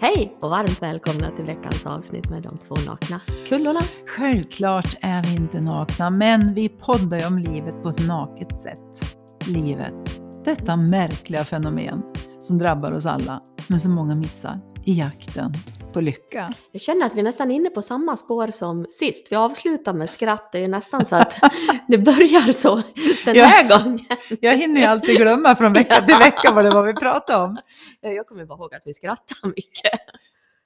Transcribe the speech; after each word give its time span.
Hej 0.00 0.36
och 0.42 0.50
varmt 0.50 0.82
välkomna 0.82 1.30
till 1.36 1.44
veckans 1.44 1.86
avsnitt 1.86 2.30
med 2.30 2.42
de 2.42 2.58
två 2.58 2.74
nakna 2.86 3.20
kullorna. 3.48 3.80
Självklart 4.16 4.96
är 5.00 5.22
vi 5.22 5.36
inte 5.36 5.60
nakna, 5.60 6.10
men 6.10 6.54
vi 6.54 6.68
poddar 6.68 7.18
ju 7.18 7.26
om 7.26 7.38
livet 7.38 7.82
på 7.82 7.88
ett 7.88 8.06
naket 8.06 8.56
sätt. 8.56 9.16
Livet, 9.46 10.20
detta 10.44 10.76
märkliga 10.76 11.44
fenomen 11.44 12.02
som 12.40 12.58
drabbar 12.58 12.92
oss 12.92 13.06
alla, 13.06 13.42
men 13.68 13.80
som 13.80 13.92
många 13.92 14.14
missar 14.14 14.60
i 14.84 14.98
jakten 14.98 15.52
på 15.98 16.02
lycka. 16.02 16.54
Jag 16.72 16.82
känner 16.82 17.06
att 17.06 17.14
vi 17.14 17.20
är 17.20 17.24
nästan 17.24 17.50
inne 17.50 17.70
på 17.70 17.82
samma 17.82 18.16
spår 18.16 18.50
som 18.50 18.86
sist. 18.90 19.26
Vi 19.30 19.36
avslutar 19.36 19.92
med 19.92 20.10
skratt, 20.10 20.52
det 20.52 20.58
är 20.58 20.62
ju 20.62 20.68
nästan 20.68 21.04
så 21.04 21.16
att 21.16 21.34
det 21.88 21.98
börjar 21.98 22.52
så 22.52 22.82
den 23.24 23.36
här 23.36 23.78
gången. 23.78 24.04
Jag 24.40 24.56
hinner 24.56 24.80
ju 24.80 24.86
alltid 24.86 25.16
glömma 25.16 25.56
från 25.56 25.72
vecka 25.72 26.00
till 26.00 26.16
vecka 26.16 26.52
vad 26.52 26.64
det 26.64 26.70
var 26.70 26.82
vi 26.82 26.94
pratade 26.94 27.44
om. 27.44 27.58
Ja, 28.00 28.08
Jag 28.10 28.26
kommer 28.26 28.44
bara 28.44 28.58
ihåg 28.58 28.74
att 28.74 28.82
vi 28.84 28.94
skrattar 28.94 29.48
mycket. 29.48 30.00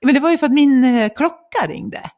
Men 0.05 0.15
det 0.15 0.21
var 0.21 0.31
ju 0.31 0.39
för 0.39 0.47
att 0.47 0.53
min 0.53 0.85
eh, 0.85 1.13
klocka 1.17 1.67
ringde 1.67 2.11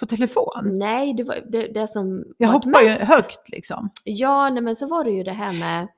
på 0.00 0.06
telefon. 0.06 0.78
Nej, 0.78 1.14
det 1.14 1.24
var 1.24 1.38
det, 1.48 1.66
det 1.66 1.88
som 1.88 2.24
Jag 2.36 2.48
hoppar 2.48 2.82
ju 2.82 2.88
högt 2.88 3.48
liksom. 3.48 3.90
Ja, 4.04 4.50
nej, 4.50 4.62
men 4.62 4.76
så 4.76 4.86
var 4.86 5.04
det 5.04 5.10
ju 5.10 5.22
det 5.22 5.32
här 5.32 5.52
med 5.52 5.88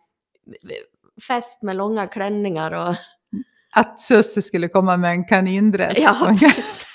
fest 1.28 1.62
med 1.62 1.76
långa 1.76 2.06
klänningar 2.06 2.72
och... 2.72 2.94
Att 3.76 4.00
Susse 4.00 4.42
skulle 4.42 4.68
komma 4.68 4.96
med 4.96 5.10
en 5.10 5.24
kanindress. 5.24 5.98
Ja, 5.98 6.36
precis. 6.40 6.86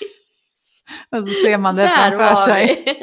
och 1.10 1.28
så 1.28 1.34
ser 1.44 1.58
man 1.58 1.76
det 1.76 1.82
Där 1.82 2.10
framför 2.10 2.36
sig. 2.36 2.84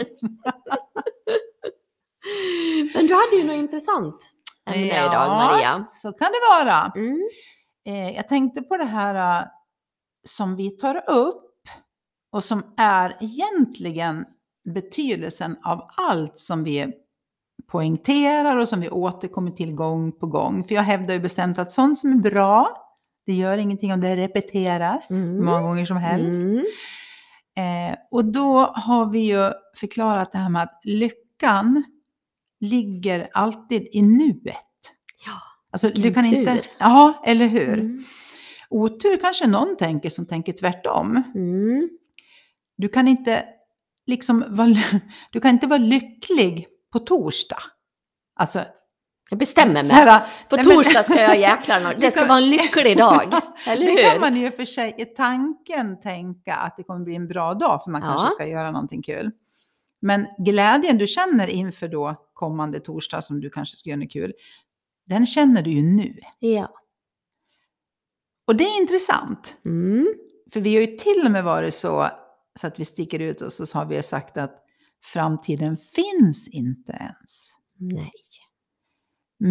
Men 2.95 3.07
du 3.07 3.13
hade 3.13 3.35
ju 3.35 3.43
något 3.43 3.55
intressant 3.55 4.31
ämne 4.69 5.05
idag, 5.05 5.29
Maria. 5.29 5.85
så 5.89 6.11
kan 6.11 6.31
det 6.31 6.65
vara. 6.65 6.91
Mm. 6.95 7.21
Eh, 7.87 8.15
jag 8.15 8.27
tänkte 8.27 8.61
på 8.61 8.77
det 8.77 8.85
här 8.85 9.41
eh, 9.41 9.47
som 10.27 10.55
vi 10.55 10.69
tar 10.69 10.95
upp 11.09 11.41
och 12.31 12.43
som 12.43 12.73
är 12.77 13.17
egentligen 13.19 14.25
betydelsen 14.73 15.57
av 15.63 15.87
allt 15.97 16.39
som 16.39 16.63
vi 16.63 16.91
poängterar 17.71 18.57
och 18.57 18.67
som 18.67 18.81
vi 18.81 18.89
återkommer 18.89 19.51
till 19.51 19.75
gång 19.75 20.11
på 20.11 20.27
gång. 20.27 20.63
För 20.67 20.75
jag 20.75 20.81
hävdar 20.81 21.13
ju 21.13 21.19
bestämt 21.19 21.59
att 21.59 21.71
sånt 21.71 21.99
som 21.99 22.11
är 22.11 22.15
bra, 22.17 22.84
det 23.25 23.33
gör 23.33 23.57
ingenting 23.57 23.93
om 23.93 24.01
det 24.01 24.15
repeteras 24.15 25.09
Mm. 25.11 25.45
många 25.45 25.61
gånger 25.61 25.85
som 25.85 25.97
helst. 25.97 26.41
Mm. 26.41 26.65
Eh, 27.57 27.97
och 28.11 28.25
då 28.25 28.57
har 28.75 29.09
vi 29.09 29.19
ju 29.19 29.51
förklarat 29.77 30.31
det 30.31 30.37
här 30.37 30.49
med 30.49 30.61
att 30.63 30.79
lyckan 30.83 31.83
ligger 32.59 33.29
alltid 33.33 33.87
i 33.91 34.01
nuet. 34.01 34.55
Ja, 35.25 35.41
Alltså, 35.71 35.89
du 35.89 36.13
kan 36.13 36.25
inte... 36.25 36.53
tur. 36.55 36.65
Ja, 36.79 37.23
eller 37.25 37.47
hur? 37.47 37.73
Mm. 37.79 38.03
Otur 38.69 39.17
kanske 39.17 39.47
någon 39.47 39.77
tänker 39.77 40.09
som 40.09 40.25
tänker 40.25 40.53
tvärtom. 40.53 41.23
Mm. 41.35 41.89
Du 42.77 42.87
kan 42.87 43.07
inte 43.07 43.45
liksom 44.07 44.45
vara, 44.49 44.75
du 45.31 45.39
kan 45.39 45.51
inte 45.51 45.67
vara 45.67 45.79
lycklig 45.79 46.67
på 46.93 46.99
torsdag. 46.99 47.59
Alltså, 48.39 48.65
Jag 49.29 49.39
bestämmer 49.39 49.73
mig. 49.73 49.91
här, 49.91 50.23
På 50.49 50.55
nej, 50.55 50.65
torsdag 50.65 51.03
ska 51.03 51.21
jag 51.21 51.39
jäklar 51.39 51.79
nå- 51.81 51.91
Det 51.99 52.11
ska 52.11 52.25
vara 52.25 52.37
en 52.37 52.49
lycklig 52.49 52.97
dag. 52.97 53.33
Eller 53.67 53.85
Det 53.95 54.03
kan 54.03 54.11
hur? 54.13 54.19
man 54.19 54.35
ju 54.35 54.51
för 54.51 54.65
sig 54.65 54.95
i 54.97 55.05
tanken 55.05 55.99
tänka 55.99 56.55
att 56.55 56.77
det 56.77 56.83
kommer 56.83 57.05
bli 57.05 57.15
en 57.15 57.27
bra 57.27 57.53
dag 57.53 57.83
för 57.83 57.91
man 57.91 58.01
Ja. 58.01 58.07
kanske 58.07 58.29
ska 58.29 58.45
göra 58.47 58.71
någonting 58.71 59.01
kul. 59.01 59.31
Men 60.01 60.27
glädjen 60.37 60.97
du 60.97 61.07
känner 61.07 61.47
inför 61.47 61.87
då 61.87 62.15
kommande 62.33 62.79
torsdag 62.79 63.21
som 63.21 63.39
du 63.41 63.49
kanske 63.49 63.77
ska 63.77 63.89
göra 63.89 63.99
något 63.99 64.11
kul, 64.11 64.33
den 65.05 65.25
känner 65.25 65.61
du 65.61 65.71
ju 65.71 65.83
nu. 65.83 66.19
Ja. 66.39 66.69
Och 68.47 68.55
det 68.55 68.63
är 68.63 68.81
intressant. 68.81 69.57
Mm. 69.65 70.07
För 70.53 70.59
vi 70.61 70.73
har 70.75 70.81
ju 70.81 70.97
till 70.97 71.21
och 71.25 71.31
med 71.31 71.43
varit 71.43 71.73
så, 71.73 72.07
så 72.59 72.67
att 72.67 72.79
vi 72.79 72.85
sticker 72.85 73.19
ut 73.19 73.41
och 73.41 73.51
så 73.53 73.77
har 73.77 73.85
vi 73.85 74.03
sagt 74.03 74.37
att 74.37 74.55
framtiden 75.03 75.77
finns 75.77 76.47
inte 76.51 76.91
ens. 76.91 77.51
Nej. 77.79 78.11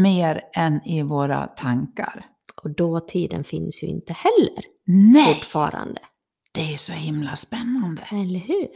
Mer 0.02 0.40
än 0.54 0.80
i 0.88 1.02
våra 1.02 1.46
tankar. 1.46 2.26
Och 2.62 2.74
dåtiden 2.74 3.44
finns 3.44 3.82
ju 3.82 3.86
inte 3.86 4.12
heller 4.12 4.64
Nej, 4.86 5.34
fortfarande. 5.34 6.00
det 6.54 6.72
är 6.72 6.76
så 6.76 6.92
himla 6.92 7.36
spännande. 7.36 8.02
Eller 8.12 8.38
hur? 8.40 8.68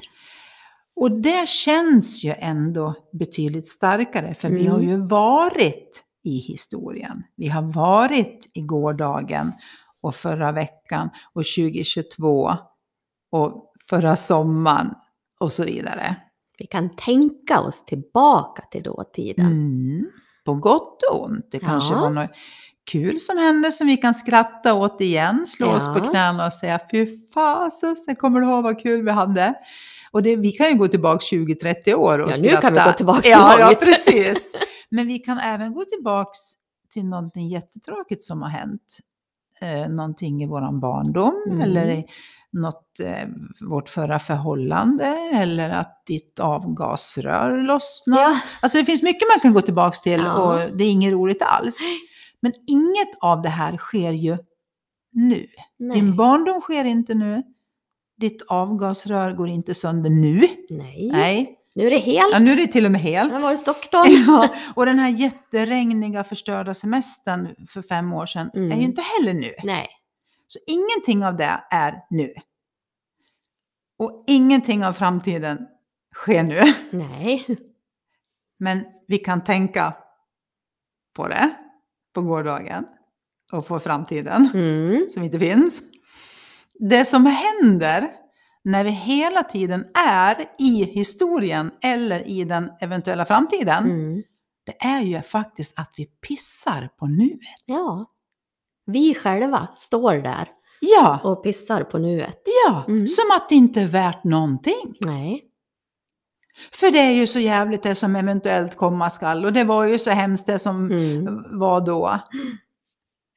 Och 0.96 1.20
det 1.20 1.48
känns 1.48 2.24
ju 2.24 2.34
ändå 2.38 2.94
betydligt 3.12 3.68
starkare, 3.68 4.34
för 4.34 4.50
vi 4.50 4.60
Mm. 4.60 4.72
har 4.72 4.80
ju 4.80 4.96
varit 4.96 6.04
i 6.24 6.36
historien. 6.38 7.22
Vi 7.36 7.48
har 7.48 7.62
varit 7.62 8.50
i 8.54 8.60
gårdagen 8.60 9.52
och 10.02 10.14
förra 10.14 10.52
veckan 10.52 11.10
och 11.32 11.44
2022 11.56 12.50
och 13.32 13.72
förra 13.90 14.16
sommaren 14.16 14.94
och 15.40 15.52
så 15.52 15.64
vidare. 15.64 16.16
Vi 16.58 16.66
kan 16.66 16.96
tänka 16.96 17.60
oss 17.60 17.84
tillbaka 17.84 18.62
till 18.70 18.82
dåtiden. 18.82 19.46
Mm. 19.46 20.06
På 20.48 20.54
gott 20.54 21.02
och 21.12 21.24
ont. 21.24 21.46
Det 21.50 21.58
kanske 21.58 21.94
Ja. 21.94 22.00
var 22.00 22.10
något 22.10 22.30
kul 22.90 23.18
som 23.20 23.38
hände 23.38 23.72
som 23.72 23.86
vi 23.86 23.96
kan 23.96 24.14
skratta 24.14 24.74
åt 24.74 25.00
igen, 25.00 25.46
slå 25.46 25.68
oss 25.68 25.86
på 25.86 25.98
Ja. 25.98 26.10
knäna 26.10 26.46
och 26.46 26.52
säga 26.52 26.80
fy 26.90 27.06
fasen, 27.34 27.96
kommer 28.18 28.40
du 28.40 28.46
ihåg 28.46 28.62
vad 28.62 28.80
kul 28.82 29.04
vi 29.04 29.10
hade? 29.10 29.54
Och 30.10 30.22
det, 30.22 30.36
vi 30.36 30.52
kan 30.52 30.68
ju 30.68 30.74
gå 30.74 30.88
tillbaka 30.88 31.18
20-30 31.36 31.94
år 31.94 32.18
och 32.18 32.28
Ja, 32.30 32.32
skratta. 32.32 32.54
nu 32.54 32.60
kan 32.60 32.72
vi 32.74 32.80
gå 32.80 32.92
tillbaka 32.92 33.28
ja, 33.28 33.56
ja, 33.58 33.66
långt. 33.66 33.80
precis. 33.80 34.54
Men 34.90 35.06
vi 35.06 35.18
kan 35.18 35.38
även 35.38 35.74
gå 35.74 35.84
tillbaka 35.84 36.30
till 36.92 37.04
någonting 37.04 37.48
jättetråkigt 37.48 38.24
som 38.24 38.42
har 38.42 38.48
hänt. 38.50 38.98
Eh, 39.60 39.88
någonting 39.88 40.42
i 40.42 40.46
våran 40.46 40.80
barndom 40.80 41.44
Mm. 41.46 41.60
eller 41.60 41.90
i 41.90 42.04
något, 42.52 43.00
eh, 43.00 43.28
vårt 43.60 43.88
förra 43.88 44.18
förhållande 44.18 45.04
eller 45.34 45.70
att 45.70 46.02
ditt 46.06 46.40
avgasrör 46.40 47.62
lossnar. 47.62 48.18
Ja. 48.18 48.38
Alltså 48.62 48.78
det 48.78 48.84
finns 48.84 49.02
mycket 49.02 49.28
man 49.36 49.40
kan 49.40 49.52
gå 49.54 49.60
tillbaka 49.60 49.96
till 50.02 50.20
Ja. 50.20 50.34
och 50.34 50.76
det 50.76 50.84
är 50.84 50.90
inget 50.90 51.12
roligt 51.12 51.42
alls. 51.42 51.78
Men 52.40 52.52
inget 52.66 53.18
av 53.20 53.42
det 53.42 53.48
här 53.48 53.76
sker 53.76 54.10
ju 54.12 54.38
nu. 55.12 55.46
Nej. 55.78 56.00
Din 56.00 56.16
barndom 56.16 56.60
sker 56.60 56.84
inte 56.84 57.14
nu. 57.14 57.42
Ditt 58.20 58.42
avgasrör 58.48 59.32
går 59.32 59.48
inte 59.48 59.74
sönder 59.74 60.10
nu. 60.10 60.40
Nej. 60.70 61.10
Nej. 61.12 61.54
Nu 61.74 61.86
är 61.86 61.90
det 61.90 61.98
helt. 61.98 62.32
Ja, 62.32 62.38
nu 62.38 62.50
är 62.52 62.56
det 62.56 62.66
till 62.66 62.84
och 62.84 62.90
med 62.92 63.00
helt. 63.00 63.32
Här 63.32 63.40
var 63.40 63.50
det 63.50 63.64
doktorn. 63.66 64.06
Ja, 64.26 64.48
och 64.74 64.86
den 64.86 64.98
här 64.98 65.08
jätteregniga 65.08 66.24
förstörda 66.24 66.74
semestern 66.74 67.48
för 67.68 67.82
fem 67.82 68.12
år 68.12 68.26
sedan 68.26 68.50
Mm. 68.54 68.72
är 68.72 68.76
ju 68.76 68.82
inte 68.82 69.02
heller 69.02 69.34
nu. 69.34 69.52
Nej. 69.64 69.88
Så 70.50 70.58
ingenting 70.66 71.24
av 71.24 71.36
det 71.36 71.64
är 71.70 72.04
nu. 72.10 72.34
Och 73.98 74.24
ingenting 74.26 74.84
av 74.84 74.92
framtiden 74.92 75.66
sker 76.14 76.42
nu. 76.42 76.60
Nej. 76.90 77.46
Men 78.58 78.84
vi 79.08 79.18
kan 79.18 79.44
tänka 79.44 79.94
på 81.16 81.28
det, 81.28 81.50
på 82.14 82.22
gårdagen 82.22 82.86
och 83.52 83.66
på 83.66 83.80
framtiden 83.80 84.48
Mm. 84.54 85.06
som 85.10 85.22
inte 85.22 85.38
finns. 85.38 85.82
Det 86.74 87.04
som 87.04 87.26
händer 87.26 88.08
när 88.64 88.84
vi 88.84 88.90
hela 88.90 89.42
tiden 89.42 89.86
är 90.08 90.50
i 90.58 90.84
historien 90.84 91.70
eller 91.82 92.28
i 92.28 92.44
den 92.44 92.70
eventuella 92.80 93.24
framtiden, 93.24 93.84
Mm. 93.84 94.22
det 94.66 94.76
är 94.86 95.00
ju 95.00 95.22
faktiskt 95.22 95.78
att 95.78 95.94
vi 95.96 96.06
pissar 96.06 96.88
på 96.98 97.06
nuet. 97.06 97.62
Ja. 97.66 98.10
Vi 98.92 99.14
själva 99.14 99.68
står 99.74 100.14
där 100.14 100.48
Ja, 100.80 101.20
och 101.24 101.42
pissar 101.42 101.84
på 101.84 101.98
nuet. 101.98 102.42
ja, 102.66 102.84
Mm. 102.88 103.06
som 103.06 103.24
att 103.36 103.48
det 103.48 103.54
inte 103.54 103.80
är 103.80 103.88
värt 103.88 104.24
någonting. 104.24 104.94
Nej. 105.00 105.44
För 106.72 106.90
det 106.90 106.98
är 106.98 107.10
ju 107.10 107.26
så 107.26 107.38
jävligt 107.38 107.82
det 107.82 107.94
som 107.94 108.16
eventuellt 108.16 108.76
komma 108.76 109.10
skall 109.10 109.44
och 109.44 109.52
det 109.52 109.64
var 109.64 109.84
ju 109.84 109.98
så 109.98 110.10
hemskt 110.10 110.46
det 110.46 110.58
som 110.58 110.86
Mm. 110.90 111.58
var 111.58 111.80
då. 111.80 112.18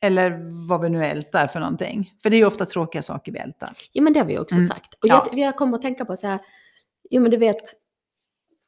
Eller 0.04 0.40
vad 0.68 0.82
vi 0.82 0.90
nu 0.90 1.06
ältar 1.06 1.48
för 1.48 1.60
någonting. 1.60 2.14
För 2.24 2.30
det 2.30 2.36
är 2.36 2.38
ju 2.38 2.46
ofta 2.46 2.66
tråkiga 2.66 3.02
saker 3.02 3.32
vi 3.32 3.40
ältar. 3.40 3.70
Jo, 3.94 4.04
men 4.04 4.14
det 4.14 4.20
har 4.20 4.28
vi 4.28 4.40
också 4.40 4.56
Mm. 4.56 4.68
sagt. 4.68 4.94
Och 4.94 5.08
Ja. 5.10 5.28
jag, 5.34 5.56
kommit 5.58 5.76
att 5.76 5.82
tänka 5.82 6.06
på 6.06 6.16
så 6.16 6.28
här, 6.28 6.40
jo 7.10 7.22
men 7.22 7.32
du 7.32 7.38
vet, 7.38 7.62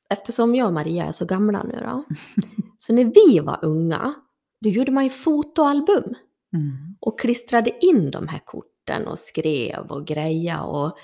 eftersom 0.10 0.56
jag 0.56 0.68
och 0.68 0.74
Maria 0.74 1.06
är 1.06 1.12
så 1.12 1.26
gamla 1.26 1.64
nu 1.64 1.80
då, 1.86 2.04
så 2.80 2.94
när 2.94 3.06
vi 3.06 3.40
var 3.40 3.60
unga, 3.62 4.14
då 4.62 4.70
gjorde 4.70 4.92
man 4.92 5.04
ju 5.04 5.10
fotoalbum 5.10 6.14
Mm. 6.54 6.96
och 7.00 7.20
klistrade 7.20 7.86
in 7.86 8.12
de 8.12 8.28
här 8.28 8.40
korten 8.46 9.08
och 9.08 9.20
skrev 9.20 9.92
och 9.92 10.08
greja 10.08 10.62
och 10.64 10.98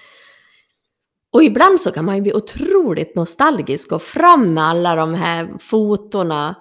och 1.31 1.43
ibland 1.43 1.81
så 1.81 1.91
kan 1.91 2.05
man 2.05 2.15
ju 2.15 2.21
bli 2.21 2.33
otroligt 2.33 3.15
nostalgisk 3.15 3.91
och 3.91 4.01
fram 4.01 4.53
med 4.53 4.63
alla 4.63 4.95
de 4.95 5.13
här 5.13 5.57
fotona. 5.59 6.55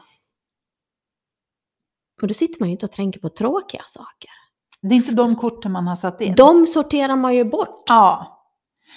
Och 2.23 2.29
då 2.29 2.35
sitter 2.35 2.61
man 2.61 2.69
ju 2.69 2.73
inte 2.73 2.87
och 2.87 2.93
tänker 2.93 3.21
på 3.21 3.29
tråkiga 3.29 3.83
saker. 3.87 4.31
Det 4.83 4.89
är 4.89 4.97
inte 4.97 5.13
de 5.15 5.37
korten 5.37 5.73
man 5.73 5.87
har 5.87 5.97
satt 5.97 6.21
in. 6.21 6.35
De 6.35 6.67
sorterar 6.67 7.17
man 7.17 7.35
ju 7.35 7.45
bort 7.45 7.85
Ja, 7.89 8.39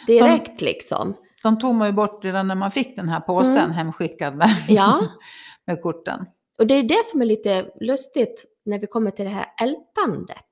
direkt 0.08 0.62
liksom. 0.62 1.14
de 1.44 1.60
tog 1.60 1.76
man 1.76 1.88
ju 1.88 1.94
bort 1.94 2.24
redan 2.24 2.48
när 2.48 2.56
man 2.56 2.72
fick 2.72 2.96
den 2.96 3.10
här 3.10 3.20
påsen 3.20 3.58
Mm. 3.58 3.72
hemskickad 3.72 4.36
med, 4.36 4.50
Ja. 4.68 5.08
med 5.68 5.82
korten. 5.82 6.26
Och 6.58 6.68
det 6.68 6.74
är 6.74 6.84
det 6.84 7.02
som 7.06 7.22
är 7.22 7.26
lite 7.26 7.72
lustigt 7.82 8.46
när 8.66 8.80
vi 8.80 8.88
kommer 8.88 9.12
till 9.12 9.26
det 9.26 9.32
här 9.32 9.46
ältandet. 9.62 10.46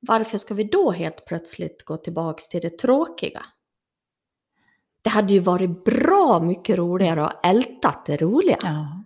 varför 0.00 0.38
ska 0.38 0.54
vi 0.54 0.64
då 0.64 0.90
helt 0.90 1.24
plötsligt 1.26 1.84
gå 1.84 1.96
tillbaks 1.96 2.48
till 2.48 2.60
det 2.60 2.78
tråkiga? 2.78 3.44
Det 5.02 5.10
hade 5.10 5.32
ju 5.32 5.38
varit 5.38 5.84
bra 5.84 6.40
mycket 6.40 6.78
roligare 6.78 7.26
att 7.26 7.46
älta 7.46 7.94
det 8.06 8.16
roliga. 8.16 8.56
Ja. 8.62 9.04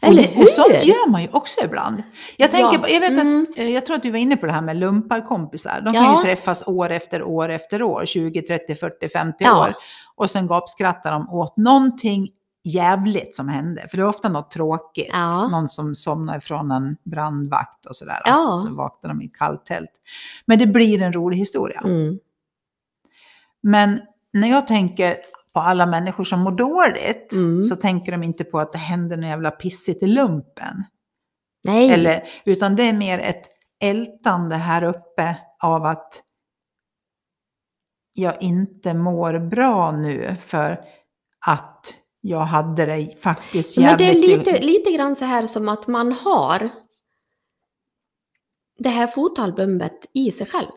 Eller 0.00 0.32
och, 0.36 0.42
och 0.42 0.48
sånt 0.48 0.68
hur? 0.70 0.84
gör 0.84 1.10
man 1.10 1.22
ju 1.22 1.28
också 1.32 1.64
ibland. 1.64 2.02
Jag, 2.36 2.50
tänker, 2.50 2.78
Ja, 2.78 2.88
jag, 2.88 3.00
vet 3.00 3.10
mm. 3.10 3.46
att, 3.50 3.58
eh, 3.58 3.70
jag 3.70 3.86
tror 3.86 3.96
att 3.96 4.02
du 4.02 4.10
var 4.10 4.18
inne 4.18 4.36
på 4.36 4.46
det 4.46 4.52
här 4.52 4.62
med 4.62 4.76
lumparkompisar. 4.76 5.80
De 5.80 5.94
kan 5.94 6.04
Ja. 6.04 6.16
ju 6.16 6.22
träffas 6.22 6.66
år 6.68 6.90
efter 6.90 7.22
år 7.22 7.48
efter 7.48 7.82
år, 7.82 8.06
20, 8.06 8.42
30, 8.42 8.74
40, 8.74 9.08
50 9.08 9.36
Ja. 9.44 9.60
år. 9.66 9.74
Och 10.14 10.30
sen 10.30 10.46
gapskrattar 10.46 11.12
de 11.12 11.30
åt 11.30 11.56
någonting 11.56 12.28
jävligt 12.64 13.36
som 13.36 13.48
hände. 13.48 13.88
För 13.90 13.96
det 13.96 14.02
är 14.02 14.06
ofta 14.06 14.28
något 14.28 14.50
tråkigt. 14.50 15.10
Ja. 15.12 15.48
Någon 15.48 15.68
som 15.68 15.94
somnar 15.94 16.38
ifrån 16.38 16.70
en 16.70 16.96
brandvakt 17.04 17.86
och 17.86 17.96
sådär. 17.96 18.22
Ja. 18.24 18.62
Så 18.66 18.74
vaknar 18.74 19.08
de 19.08 19.22
i 19.22 19.26
ett 19.26 19.36
kallt 19.36 19.66
tält. 19.66 19.90
Men 20.46 20.58
det 20.58 20.66
blir 20.66 21.02
en 21.02 21.12
rolig 21.12 21.36
historia. 21.36 21.80
Mm. 21.84 22.18
Men 23.62 24.00
när 24.32 24.48
jag 24.48 24.66
tänker 24.66 25.16
på 25.52 25.60
alla 25.60 25.86
människor 25.86 26.24
som 26.24 26.40
mår 26.40 26.52
dåligt 26.52 27.32
Mm. 27.32 27.64
så 27.64 27.76
tänker 27.76 28.12
de 28.12 28.22
inte 28.22 28.44
på 28.44 28.58
att 28.58 28.72
det 28.72 28.78
händer 28.78 29.16
något 29.16 29.26
jävla 29.26 29.50
pissigt 29.50 30.02
i 30.02 30.06
lumpen. 30.06 30.84
Nej, 31.64 31.90
Eller, 31.90 32.28
utan 32.44 32.76
det 32.76 32.82
är 32.82 32.92
mer 32.92 33.18
ett 33.18 33.42
ältande 33.82 34.56
här 34.56 34.82
uppe 34.82 35.36
av 35.62 35.84
att 35.84 36.22
jag 38.12 38.42
inte 38.42 38.94
mår 38.94 39.38
bra 39.38 39.92
nu 39.92 40.36
för 40.40 40.80
att 41.46 41.94
jag 42.20 42.40
hade 42.40 42.86
det 42.86 43.22
faktiskt 43.22 43.78
men 43.78 43.96
det 43.98 44.04
är 44.04 44.08
jävligt... 44.08 44.46
lite, 44.46 44.60
lite 44.60 44.92
grann 44.92 45.16
så 45.16 45.24
här 45.24 45.46
som 45.46 45.68
att 45.68 45.86
man 45.86 46.12
har 46.12 46.70
det 48.78 48.88
här 48.88 49.06
fotoalbumet 49.06 50.06
i 50.12 50.32
sig 50.32 50.46
själv. 50.46 50.68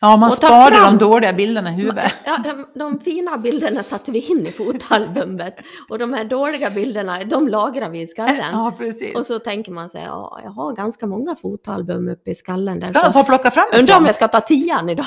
Ja, 0.00 0.16
man 0.16 0.30
sparar 0.30 0.70
fram- 0.70 0.98
de 0.98 1.04
dåliga 1.04 1.32
bilderna 1.32 1.70
i 1.70 1.74
huvudet. 1.74 2.12
Ja, 2.24 2.38
de, 2.44 2.66
de 2.78 3.00
fina 3.00 3.38
bilderna 3.38 3.82
satte 3.82 4.10
vi 4.12 4.18
in 4.20 4.46
i 4.46 4.52
fotoalbumet 4.52 5.56
och 5.88 5.98
de 5.98 6.12
här 6.12 6.24
dåliga 6.24 6.70
bilderna, 6.70 7.24
de 7.24 7.48
lagrar 7.48 7.88
vi 7.90 8.00
i 8.00 8.06
skallen. 8.06 8.36
Ja, 8.52 8.72
precis. 8.78 9.14
Och 9.16 9.26
så 9.26 9.38
tänker 9.38 9.72
man 9.72 9.90
sig, 9.90 10.02
ja, 10.02 10.40
jag 10.44 10.50
har 10.50 10.72
ganska 10.72 11.06
många 11.06 11.36
fotoalbum 11.36 12.08
uppe 12.08 12.30
i 12.30 12.34
skallen. 12.34 12.80
Där, 12.80 12.86
Ska 12.86 13.02
man 13.02 13.12
ta 13.12 13.20
och 13.20 13.26
plocka 13.26 13.50
fram 13.50 13.64
ett 13.72 13.78
undrar 13.80 13.98
om 13.98 14.06
jag 14.06 14.14
ska 14.14 14.28
ta 14.28 14.40
tian 14.40 14.88
idag. 14.88 15.06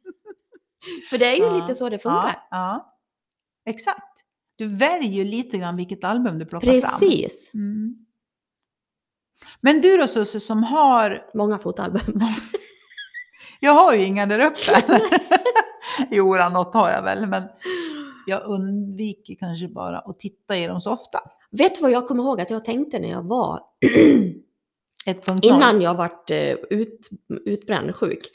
För 1.10 1.18
det 1.18 1.26
är 1.26 1.36
ju 1.36 1.42
Ja, 1.42 1.60
lite 1.60 1.74
så 1.74 1.88
det 1.88 1.98
funkar. 1.98 2.46
Ja, 2.50 2.56
ja, 2.56 2.94
exakt. 3.66 4.15
Du 4.56 4.66
väljer 4.76 5.10
ju 5.10 5.24
lite 5.24 5.58
grann 5.58 5.76
vilket 5.76 6.04
album 6.04 6.38
du 6.38 6.46
plockar 6.46 6.80
fram. 6.80 7.00
Precis. 7.00 7.50
Mm. 7.54 8.06
Men 9.60 9.80
du 9.80 9.96
då 9.96 10.06
Susie 10.06 10.40
som 10.40 10.62
har, 10.62 11.22
Många 11.34 11.58
fotoalbum. 11.58 12.20
jag 13.60 13.72
har 13.72 13.94
ju 13.94 14.02
inga 14.02 14.26
där 14.26 14.46
uppe. 14.46 15.00
jo, 16.10 16.34
något 16.34 16.74
har 16.74 16.90
jag 16.90 17.02
väl, 17.02 17.26
men 17.26 17.42
jag 18.26 18.44
undviker 18.44 19.34
kanske 19.34 19.68
bara 19.68 19.98
att 19.98 20.20
titta 20.20 20.56
i 20.56 20.66
dem 20.66 20.80
så 20.80 20.92
ofta. 20.92 21.18
Vet 21.50 21.74
du 21.74 21.80
vad 21.82 21.90
jag 21.90 22.06
kommer 22.08 22.22
ihåg 22.22 22.40
att 22.40 22.50
jag 22.50 22.64
tänkte 22.64 22.98
när 22.98 23.10
jag 23.10 23.22
var, 23.22 23.60
1.0. 25.06 25.40
innan 25.42 25.80
jag 25.80 25.94
vart 25.94 26.30
eh, 26.30 26.52
ut, 26.70 27.08
utbränd 27.44 27.94
sjuk? 27.94 28.30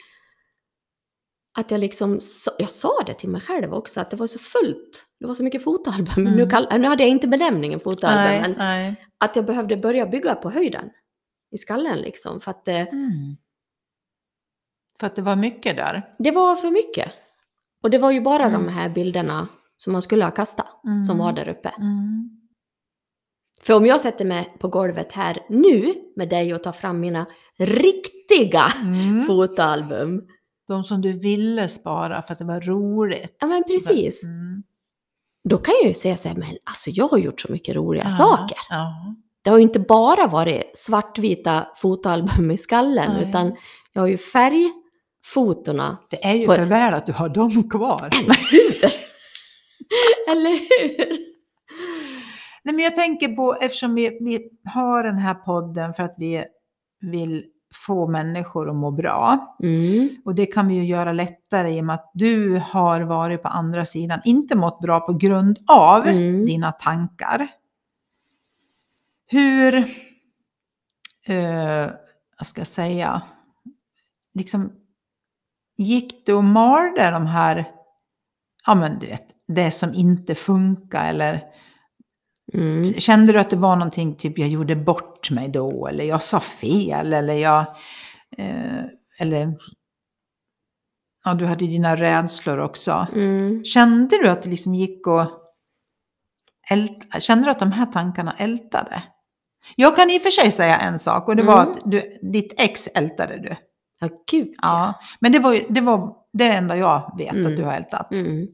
Att 1.58 1.70
jag 1.70 1.80
liksom, 1.80 2.18
jag 2.58 2.70
sa 2.70 3.02
det 3.06 3.14
till 3.14 3.28
mig 3.28 3.40
själv 3.40 3.74
också, 3.74 4.00
att 4.00 4.10
det 4.10 4.16
var 4.16 4.26
så 4.26 4.38
fullt. 4.38 5.06
Det 5.20 5.26
var 5.26 5.34
så 5.34 5.44
mycket 5.44 5.64
fotoalbum. 5.64 6.26
Mm. 6.26 6.32
Nu, 6.36 6.48
kall, 6.50 6.66
nu 6.80 6.86
hade 6.88 7.02
jag 7.02 7.10
inte 7.10 7.28
benämningen 7.28 7.80
fotoalbum, 7.80 8.24
nej, 8.24 8.40
men 8.40 8.54
nej. 8.58 8.96
att 9.18 9.36
jag 9.36 9.44
behövde 9.46 9.76
börja 9.76 10.06
bygga 10.06 10.34
på 10.34 10.50
höjden 10.50 10.90
i 11.54 11.58
skallen 11.58 11.98
liksom. 11.98 12.40
För 12.40 12.50
att 12.50 12.64
det, 12.64 12.72
Mm. 12.92 13.36
För 15.00 15.06
att 15.06 15.16
det 15.16 15.22
var 15.22 15.36
mycket 15.36 15.76
där. 15.76 16.14
det 16.18 16.30
var 16.30 16.56
för 16.56 16.70
mycket. 16.70 17.12
Och 17.82 17.90
det 17.90 17.98
var 17.98 18.10
ju 18.10 18.20
bara 18.20 18.44
Mm. 18.44 18.64
de 18.64 18.68
här 18.72 18.88
bilderna 18.88 19.48
som 19.76 19.92
man 19.92 20.02
skulle 20.02 20.24
ha 20.24 20.30
kastat, 20.30 20.80
som 21.06 21.16
Mm. 21.16 21.18
var 21.18 21.32
där 21.32 21.48
uppe. 21.48 21.68
Mm. 21.78 22.30
För 23.62 23.74
om 23.74 23.86
jag 23.86 24.00
sätter 24.00 24.24
mig 24.24 24.56
på 24.58 24.68
golvet 24.68 25.12
här 25.12 25.46
nu 25.48 25.94
med 26.16 26.28
dig 26.28 26.54
och 26.54 26.62
tar 26.62 26.72
fram 26.72 27.00
mina 27.00 27.26
riktiga 27.58 28.66
Mm. 28.82 29.24
fotoalbum. 29.26 30.28
De 30.68 30.84
som 30.84 31.00
du 31.00 31.12
ville 31.12 31.68
spara 31.68 32.22
för 32.22 32.32
att 32.32 32.38
det 32.38 32.44
var 32.44 32.60
roligt. 32.60 33.36
Ja 33.40 33.46
men 33.46 33.64
precis. 33.64 34.22
Mm. 34.24 34.62
Då 35.48 35.58
kan 35.58 35.74
jag 35.82 35.88
ju 35.88 35.94
säga 35.94 36.16
så 36.16 36.28
här, 36.28 36.36
men 36.36 36.56
alltså 36.64 36.90
jag 36.90 37.08
har 37.08 37.18
gjort 37.18 37.40
så 37.40 37.52
mycket 37.52 37.76
roliga 37.76 38.04
Ja, 38.04 38.10
saker. 38.12 38.58
Ja. 38.70 38.94
Det 39.42 39.50
har 39.50 39.56
ju 39.58 39.62
inte 39.62 39.80
bara 39.80 40.26
varit 40.26 40.62
svartvita 40.74 41.66
fotoalbum 41.76 42.50
i 42.50 42.58
skallen, 42.58 43.12
Nej. 43.12 43.28
utan 43.28 43.56
jag 43.92 44.02
har 44.02 44.06
ju 44.08 44.18
färgfotona. 44.18 45.98
Det 46.10 46.24
är 46.24 46.34
ju 46.34 46.46
På- 46.46 46.54
för 46.54 46.64
väl 46.64 46.94
att 46.94 47.06
du 47.06 47.12
har 47.12 47.28
dem 47.28 47.70
kvar. 47.70 48.08
Eller 50.28 50.50
hur? 50.50 51.32
Nej, 52.64 52.74
men 52.74 52.78
jag 52.84 52.96
tänker 52.96 53.28
på, 53.28 53.54
eftersom 53.60 53.94
vi, 53.94 54.08
vi 54.20 54.48
har 54.74 55.04
den 55.04 55.18
här 55.18 55.34
podden 55.34 55.94
för 55.94 56.02
att 56.02 56.14
vi 56.18 56.44
vill 57.00 57.44
få 57.74 58.08
människor 58.08 58.68
att 58.70 58.76
må 58.76 58.90
bra. 58.90 59.56
Mm. 59.62 60.08
Och 60.24 60.34
det 60.34 60.46
kan 60.46 60.68
vi 60.68 60.74
ju 60.74 60.84
göra 60.84 61.12
lättare 61.12 61.70
i 61.76 61.80
och 61.80 61.84
med 61.84 61.94
att 61.94 62.10
du 62.14 62.62
har 62.64 63.00
varit 63.00 63.42
på 63.42 63.48
andra 63.48 63.84
sidan, 63.84 64.20
inte 64.24 64.56
mått 64.56 64.80
bra 64.80 65.00
på 65.00 65.12
grund 65.12 65.58
av 65.68 66.06
Mm. 66.06 66.46
dina 66.46 66.72
tankar. 66.72 67.48
Hur, 69.26 69.74
eh, 71.26 71.90
vad 72.38 72.46
ska 72.46 72.60
jag 72.60 72.66
säga, 72.68 73.22
liksom 74.34 74.72
gick 75.76 76.26
du 76.26 76.32
och 76.32 76.44
malde 76.44 77.10
de 77.10 77.26
här, 77.26 77.66
ja 78.66 78.74
men 78.74 78.98
du 78.98 79.06
vet, 79.06 79.26
det 79.48 79.70
som 79.70 79.94
inte 79.94 80.34
funkar 80.34 81.08
eller 81.08 81.42
Mm. 82.54 82.84
Kände 82.84 83.32
du 83.32 83.38
att 83.38 83.50
det 83.50 83.56
var 83.56 83.76
någonting, 83.76 84.16
typ 84.16 84.38
jag 84.38 84.48
gjorde 84.48 84.76
bort 84.76 85.30
mig 85.30 85.48
då, 85.48 85.86
eller 85.86 86.04
jag 86.04 86.22
sa 86.22 86.40
fel, 86.40 87.12
eller 87.12 87.34
jag... 87.34 87.60
Eh, 88.38 88.82
eller... 89.18 89.54
Ja, 91.24 91.34
du 91.34 91.46
hade 91.46 91.66
dina 91.66 91.96
rädslor 91.96 92.58
också. 92.58 93.06
Mm. 93.14 93.64
Kände 93.64 94.18
du 94.22 94.28
att 94.28 94.42
det 94.42 94.48
liksom 94.50 94.74
gick 94.74 95.06
och... 95.06 95.24
Ält, 96.70 97.22
kände 97.22 97.44
du 97.44 97.50
att 97.50 97.58
de 97.58 97.72
här 97.72 97.86
tankarna 97.86 98.34
ältade? 98.38 99.02
Jag 99.76 99.96
kan 99.96 100.10
i 100.10 100.18
och 100.18 100.22
för 100.22 100.30
sig 100.30 100.50
säga 100.52 100.78
en 100.78 100.98
sak, 100.98 101.28
och 101.28 101.36
det 101.36 101.42
var 101.42 101.62
Mm. 101.62 101.72
att 101.72 101.78
du, 101.84 102.18
ditt 102.32 102.60
ex 102.60 102.86
ältade 102.86 103.36
du. 103.38 103.56
Ja, 104.00 104.08
gud. 104.30 104.54
Ja, 104.62 105.00
men 105.20 105.32
det 105.32 105.38
var 105.38 105.60
det, 105.68 105.80
var 105.80 106.14
det 106.32 106.48
enda 106.48 106.76
jag 106.76 107.14
vet 107.18 107.32
Mm. 107.32 107.46
att 107.46 107.56
du 107.56 107.64
har 107.64 107.72
ältat. 107.72 108.14
Mm. 108.14 108.46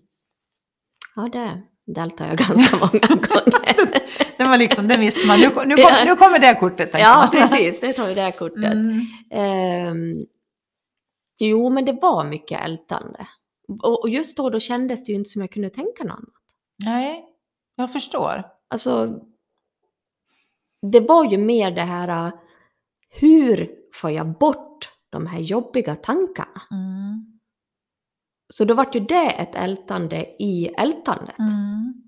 Ja, 1.16 1.22
det 1.32 1.62
deltar 1.94 2.26
jag 2.26 2.38
ganska 2.38 2.76
många 2.80 2.90
gånger. 3.08 3.97
Det 4.38 4.44
var 4.44 4.58
liksom, 4.58 4.88
det 4.88 4.96
visste 4.96 5.26
man. 5.26 5.40
Nu, 5.40 5.46
nu, 5.66 5.76
kom, 5.76 5.92
nu 6.06 6.14
kommer 6.16 6.38
det 6.38 6.54
kortet, 6.60 6.90
ja, 6.92 7.16
man. 7.16 7.30
precis. 7.30 7.80
Det 7.80 7.92
tar 7.92 8.08
ju 8.08 8.14
det 8.14 8.32
kortet. 8.38 8.72
Mm. 8.72 9.00
Ehm, 9.30 10.20
jo, 11.38 11.70
men 11.70 11.84
det 11.84 11.92
var 11.92 12.24
mycket 12.24 12.64
ältande. 12.64 13.26
Och, 13.82 14.00
och 14.02 14.08
just 14.08 14.36
då, 14.36 14.50
då 14.50 14.60
kändes 14.60 15.04
det 15.04 15.12
ju 15.12 15.18
inte 15.18 15.30
som 15.30 15.40
jag 15.40 15.50
kunde 15.50 15.70
tänka 15.70 16.04
något 16.04 16.12
annat. 16.12 16.42
Nej, 16.84 17.24
jag 17.76 17.92
förstår. 17.92 18.44
Alltså, 18.68 19.20
det 20.92 21.00
var 21.00 21.30
ju 21.32 21.38
mer 21.38 21.70
det 21.70 21.82
här, 21.82 22.26
äh, 22.26 22.32
hur 23.08 23.70
får 23.94 24.10
jag 24.10 24.38
bort 24.38 24.88
de 25.10 25.26
här 25.26 25.38
jobbiga 25.38 25.94
tankarna? 25.94 26.62
Mm. 26.70 27.38
Så 28.54 28.64
då 28.64 28.74
vart 28.74 28.94
ju 28.94 29.00
det 29.00 29.30
ett 29.30 29.54
ältande 29.54 30.26
i 30.38 30.66
ältandet. 30.66 31.38
Mm. 31.38 32.07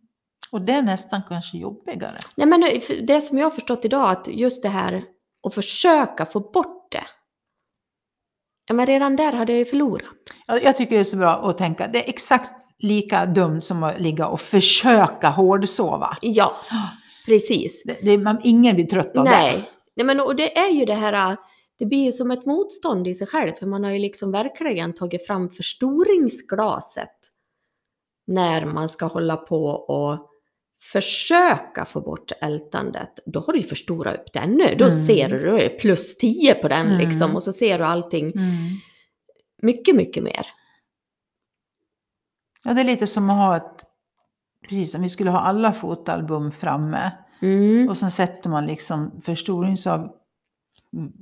Och 0.52 0.61
det 0.61 0.73
är 0.73 0.83
nästan 0.83 1.21
kanske 1.28 1.59
jobbigare. 1.59 2.19
Nej, 2.37 2.47
men 2.47 2.61
det 3.07 3.21
som 3.21 3.38
jag 3.38 3.47
har 3.47 3.50
förstått 3.50 3.85
idag, 3.85 4.11
att 4.11 4.28
just 4.28 4.62
det 4.62 4.69
här 4.69 5.04
att 5.47 5.54
försöka 5.54 6.26
få 6.26 6.40
bort 6.40 6.92
det. 6.92 7.04
Ja, 8.66 8.75
men 8.75 8.87
redan 8.87 9.16
där 9.16 9.33
hade 9.33 9.52
jag 9.52 9.59
ju 9.59 9.64
förlorat. 9.64 10.07
Jag, 10.47 10.76
tycker 10.76 10.95
det 10.95 11.00
är 11.00 11.04
så 11.04 11.16
bra 11.16 11.30
att 11.30 11.59
tänka, 11.59 11.88
det 11.88 12.04
är 12.04 12.09
exakt 12.09 12.54
lika 12.78 13.26
dumt 13.26 13.62
som 13.62 13.83
att 13.83 14.00
ligga 14.00 14.26
och 14.26 14.40
försöka 14.40 15.28
hårdsova. 15.28 16.16
Ja, 16.21 16.57
precis. 17.26 17.83
Det, 17.85 17.99
det, 18.02 18.19
man, 18.19 18.40
ingen 18.45 18.75
blir 18.75 18.87
trött 18.87 19.16
av 19.16 19.25
det. 19.25 19.30
Nej. 19.30 19.71
Nej, 19.97 20.07
men 20.07 20.21
och 20.21 20.37
det 20.37 20.59
är 20.59 20.71
ju 20.71 20.85
det 20.85 20.95
här, 20.95 21.30
äh, 21.30 21.38
det 21.78 21.87
blir 21.87 22.04
ju 22.04 22.12
som 22.12 22.30
ett 22.30 22.47
motstånd 22.47 23.09
i 23.09 23.14
sig 23.14 23.26
själv, 23.26 23.52
för 23.54 23.66
man 23.66 23.85
har 23.85 23.90
ju 23.90 23.99
liksom 23.99 24.33
verkligen 24.33 24.95
tagit 24.95 25.26
fram 25.26 25.50
förstoringsglaset 25.50 27.16
när 28.26 28.66
man 28.66 28.88
ska 28.88 29.07
hålla 29.07 29.37
på 29.37 29.64
och 29.66 30.30
försöka 30.83 31.85
få 31.85 32.01
bort 32.01 32.33
ältandet. 32.41 33.19
Då 33.27 33.41
har 33.41 33.53
du 33.53 33.59
ju 33.59 33.67
förstorat 33.67 34.15
upp 34.15 34.33
det 34.33 34.39
ännu. 34.39 34.75
Då 34.79 34.85
Mm. 34.85 35.07
ser 35.07 35.29
du, 35.29 35.69
plus 35.81 36.19
10 36.19 36.55
på 36.55 36.69
den 36.69 36.87
Mm. 36.87 36.99
liksom, 36.99 37.37
och 37.37 37.43
så 37.43 37.53
ser 37.53 37.79
du 37.79 37.85
allting 37.85 38.25
Mm. 38.27 38.57
mycket, 39.63 39.97
mycket 39.97 40.23
mer. 40.23 40.47
Ja, 42.65 42.73
det 42.75 42.81
är 42.81 42.85
lite 42.85 43.07
som 43.07 43.31
att 43.31 43.37
ha 43.37 43.57
ett, 43.57 43.85
precis 44.69 44.93
som 44.93 45.03
vi 45.03 45.09
skulle 45.09 45.31
ha 45.31 45.39
alla 45.41 45.73
fotoalbum 45.73 46.51
framme. 46.53 47.13
Mm. 47.43 47.89
Och 47.89 47.97
sen 47.97 48.11
sätter 48.11 48.51
man 48.51 48.67
liksom 48.67 49.21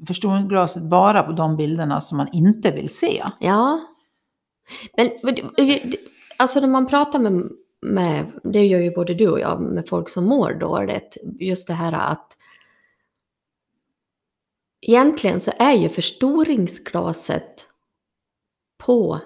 förstoringsglaset 0.06 0.82
bara 0.90 1.22
på 1.22 1.32
de 1.32 1.56
bilderna 1.56 2.00
som 2.00 2.16
man 2.18 2.28
inte 2.32 2.70
vill 2.70 2.88
se. 2.88 3.24
Ja. 3.40 3.80
Men 4.96 5.10
alltså 6.36 6.60
när 6.60 6.68
man 6.68 6.86
pratar 6.86 7.18
med, 7.18 7.42
med, 7.80 8.40
det 8.44 8.66
gör 8.66 8.80
ju 8.80 8.90
både 8.94 9.14
du 9.14 9.28
och 9.28 9.40
jag, 9.40 9.60
med 9.60 9.88
folk 9.88 10.08
som 10.08 10.24
mår 10.24 10.52
dåligt, 10.52 11.16
just 11.40 11.66
det 11.66 11.74
här 11.74 11.92
att 11.92 12.36
egentligen 14.80 15.40
så 15.40 15.52
är 15.58 15.72
ju 15.72 15.88
förstoringsglaset 15.88 17.66
på 18.78 19.20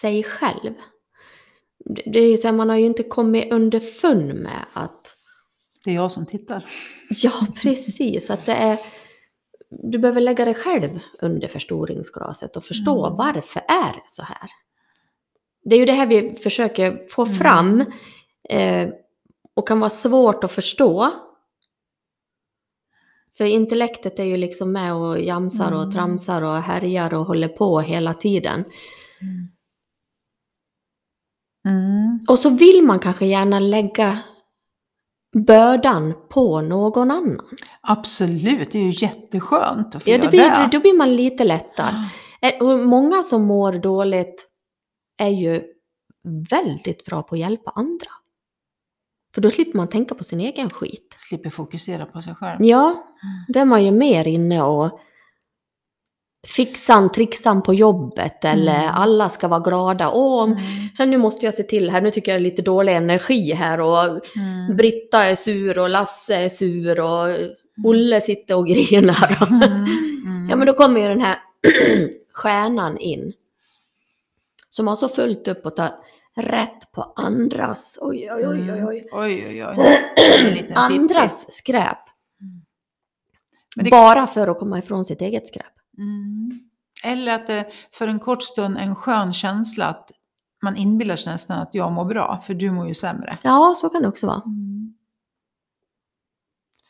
sig 0.00 0.22
själv. 0.22 0.74
Det 1.84 2.18
är 2.18 2.28
ju 2.28 2.36
så 2.36 2.48
här, 2.48 2.54
man 2.54 2.68
har 2.68 2.76
ju 2.76 2.86
inte 2.86 3.02
kommit 3.02 3.52
underfund 3.52 4.34
med 4.34 4.64
att 4.72 5.16
Det 5.84 5.90
är 5.90 5.94
jag 5.94 6.12
som 6.12 6.26
tittar. 6.26 6.64
Ja, 7.10 7.32
precis. 7.62 8.30
Att 8.30 8.46
det 8.46 8.52
är, 8.52 8.78
du 9.70 9.98
behöver 9.98 10.20
lägga 10.20 10.44
dig 10.44 10.54
själv 10.54 11.00
under 11.20 11.48
förstoringsglaset 11.48 12.56
och 12.56 12.64
förstå 12.64 13.06
Mm. 13.06 13.16
varför 13.16 13.60
är 13.68 13.92
det 13.92 14.04
så 14.08 14.22
här. 14.22 14.50
Det 15.64 15.74
är 15.74 15.78
ju 15.78 15.84
det 15.86 15.92
här 15.92 16.06
vi 16.06 16.36
försöker 16.42 17.08
få 17.10 17.22
Mm. 17.24 17.34
fram 17.34 17.80
eh, 18.48 18.88
och 19.56 19.68
kan 19.68 19.80
vara 19.80 19.90
svårt 19.90 20.44
att 20.44 20.52
förstå. 20.52 21.10
För 23.36 23.44
intellektet 23.44 24.18
är 24.18 24.24
ju 24.24 24.36
liksom 24.36 24.72
med 24.72 24.94
och 24.94 25.20
jamsar 25.20 25.72
och 25.72 25.82
Mm. 25.82 25.92
tramsar 25.92 26.42
och 26.42 26.56
härjar 26.62 27.14
och 27.14 27.26
håller 27.26 27.48
på 27.48 27.80
hela 27.80 28.14
tiden. 28.14 28.64
Mm. 31.68 32.18
Och 32.28 32.38
så 32.38 32.50
vill 32.50 32.82
man 32.82 32.98
kanske 32.98 33.26
gärna 33.26 33.58
lägga 33.60 34.18
bördan 35.46 36.14
på 36.30 36.60
någon 36.60 37.10
annan. 37.10 37.40
Absolut, 37.80 38.70
det 38.72 38.78
är 38.78 38.82
ju 38.82 39.06
jätteskönt 39.06 39.96
att 39.96 40.02
få 40.02 40.10
Ja, 40.10 40.14
göra 40.16 40.22
det 40.24 40.30
blir, 40.30 40.42
det. 40.42 40.68
då 40.72 40.80
blir 40.80 40.98
man 40.98 41.16
lite 41.16 41.44
lättad. 41.44 41.94
Eh, 42.42 42.62
Och 42.62 42.78
många 42.78 43.22
som 43.22 43.42
mår 43.42 43.72
dåligt 43.72 44.48
är 45.22 45.28
ju 45.28 45.62
väldigt 46.50 47.04
bra 47.04 47.22
på 47.22 47.34
att 47.34 47.38
hjälpa 47.40 47.70
andra. 47.74 48.10
För 49.34 49.40
då 49.40 49.50
slipper 49.50 49.76
man 49.76 49.88
tänka 49.88 50.14
på 50.14 50.24
sin 50.24 50.40
egen 50.40 50.70
skit. 50.70 51.14
Slipper 51.16 51.50
fokusera 51.50 52.06
på 52.06 52.22
sig 52.22 52.34
själv. 52.34 52.64
Ja, 52.64 53.04
då 53.48 53.60
är 53.60 53.64
man 53.64 53.84
ju 53.84 53.90
mer 53.90 54.28
inne 54.28 54.62
och 54.62 55.00
fixan, 56.48 57.12
trixan 57.12 57.62
på 57.62 57.74
jobbet 57.74 58.44
eller 58.44 58.78
Mm. 58.82 58.94
alla 58.94 59.28
ska 59.28 59.48
vara 59.48 59.60
glada. 59.60 60.10
Åh, 60.10 60.42
om- 60.42 60.58
Mm. 60.98 61.10
nu 61.10 61.18
måste 61.18 61.44
jag 61.46 61.54
se 61.54 61.62
till 61.62 61.90
här, 61.90 62.00
nu 62.00 62.10
tycker 62.10 62.32
jag 62.32 62.40
det 62.40 62.42
är 62.46 62.50
lite 62.50 62.62
dålig 62.62 62.96
energi 62.96 63.52
här 63.52 63.80
och 63.80 64.04
Mm. 64.36 64.76
Britta 64.76 65.24
är 65.24 65.34
sur 65.34 65.78
och 65.78 65.90
Lasse 65.90 66.34
är 66.36 66.48
sur 66.48 67.00
och 67.00 67.36
Olle 67.84 68.20
sitter 68.20 68.56
och 68.56 68.66
grinar. 68.68 69.46
Mm. 69.50 69.62
Mm. 69.62 70.48
Ja 70.50 70.56
men 70.56 70.66
då 70.66 70.72
kommer 70.72 71.00
ju 71.00 71.08
den 71.08 71.20
här 71.20 71.38
stjärnan 72.32 72.98
in. 72.98 73.32
Som 74.74 74.86
har 74.86 74.96
så 74.96 75.08
fullt 75.08 75.48
upp 75.48 75.66
och 75.66 75.76
tar 75.76 75.90
rätt 76.36 76.92
på 76.92 77.02
andras, 77.16 77.98
oj 78.00 78.32
oj 78.32 78.46
oj 78.48 78.72
oj, 78.72 78.84
oj. 78.84 78.98
Mm. 78.98 79.08
Oj, 79.12 79.46
oj, 79.48 79.64
oj. 79.66 80.54
Pippi. 80.54 80.72
andras 80.74 81.52
skräp. 81.52 81.98
Men 83.76 83.84
det- 83.84 83.90
Bara 83.90 84.26
för 84.26 84.48
att 84.48 84.58
komma 84.58 84.78
ifrån 84.78 85.04
sitt 85.04 85.20
eget 85.20 85.48
skräp. 85.48 85.66
Mm. 85.98 86.60
Eller 87.04 87.34
att 87.34 87.46
det 87.46 87.66
för 87.92 88.08
en 88.08 88.18
kort 88.18 88.42
stund 88.42 88.76
en 88.78 88.94
skön 88.94 89.32
känsla 89.34 89.86
att 89.86 90.10
man 90.62 90.76
inbillar 90.76 91.16
sig 91.16 91.32
nästan 91.32 91.58
att 91.58 91.74
jag 91.74 91.92
mår 91.92 92.04
bra, 92.04 92.42
för 92.46 92.54
du 92.54 92.70
mår 92.70 92.88
ju 92.88 92.94
sämre. 92.94 93.38
Ja, 93.42 93.74
så 93.76 93.88
kan 93.88 94.02
det 94.02 94.08
också 94.08 94.26
vara. 94.26 94.42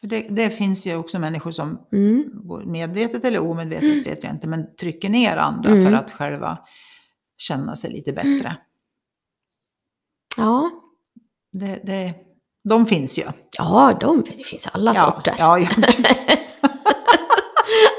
För 0.00 0.06
det, 0.06 0.26
det 0.30 0.50
finns 0.50 0.86
ju 0.86 0.96
också 0.96 1.18
människor 1.18 1.50
som 1.50 1.78
Mm. 1.92 2.24
medvetet 2.66 3.24
eller 3.24 3.38
omedvetet 3.38 4.06
vet 4.06 4.24
jag 4.24 4.32
inte, 4.32 4.48
men 4.48 4.76
trycker 4.76 5.08
ner 5.08 5.36
andra 5.36 5.70
Mm. 5.70 5.84
för 5.86 5.92
att 5.92 6.10
själva 6.10 6.58
känna 7.42 7.76
sig 7.76 7.90
lite 7.90 8.12
bättre. 8.12 8.56
Ja, 10.37 10.70
Det, 11.52 11.80
det, 11.84 12.14
de 12.64 12.87
finns 12.87 13.18
ju. 13.18 13.22
ja 13.58 13.96
de, 14.00 14.22
det 14.22 14.44
finns 14.44 14.66
alla 14.66 14.94
ja, 14.94 15.12
sorter. 15.12 15.34
Ja, 15.38 15.58
ja. 15.58 15.68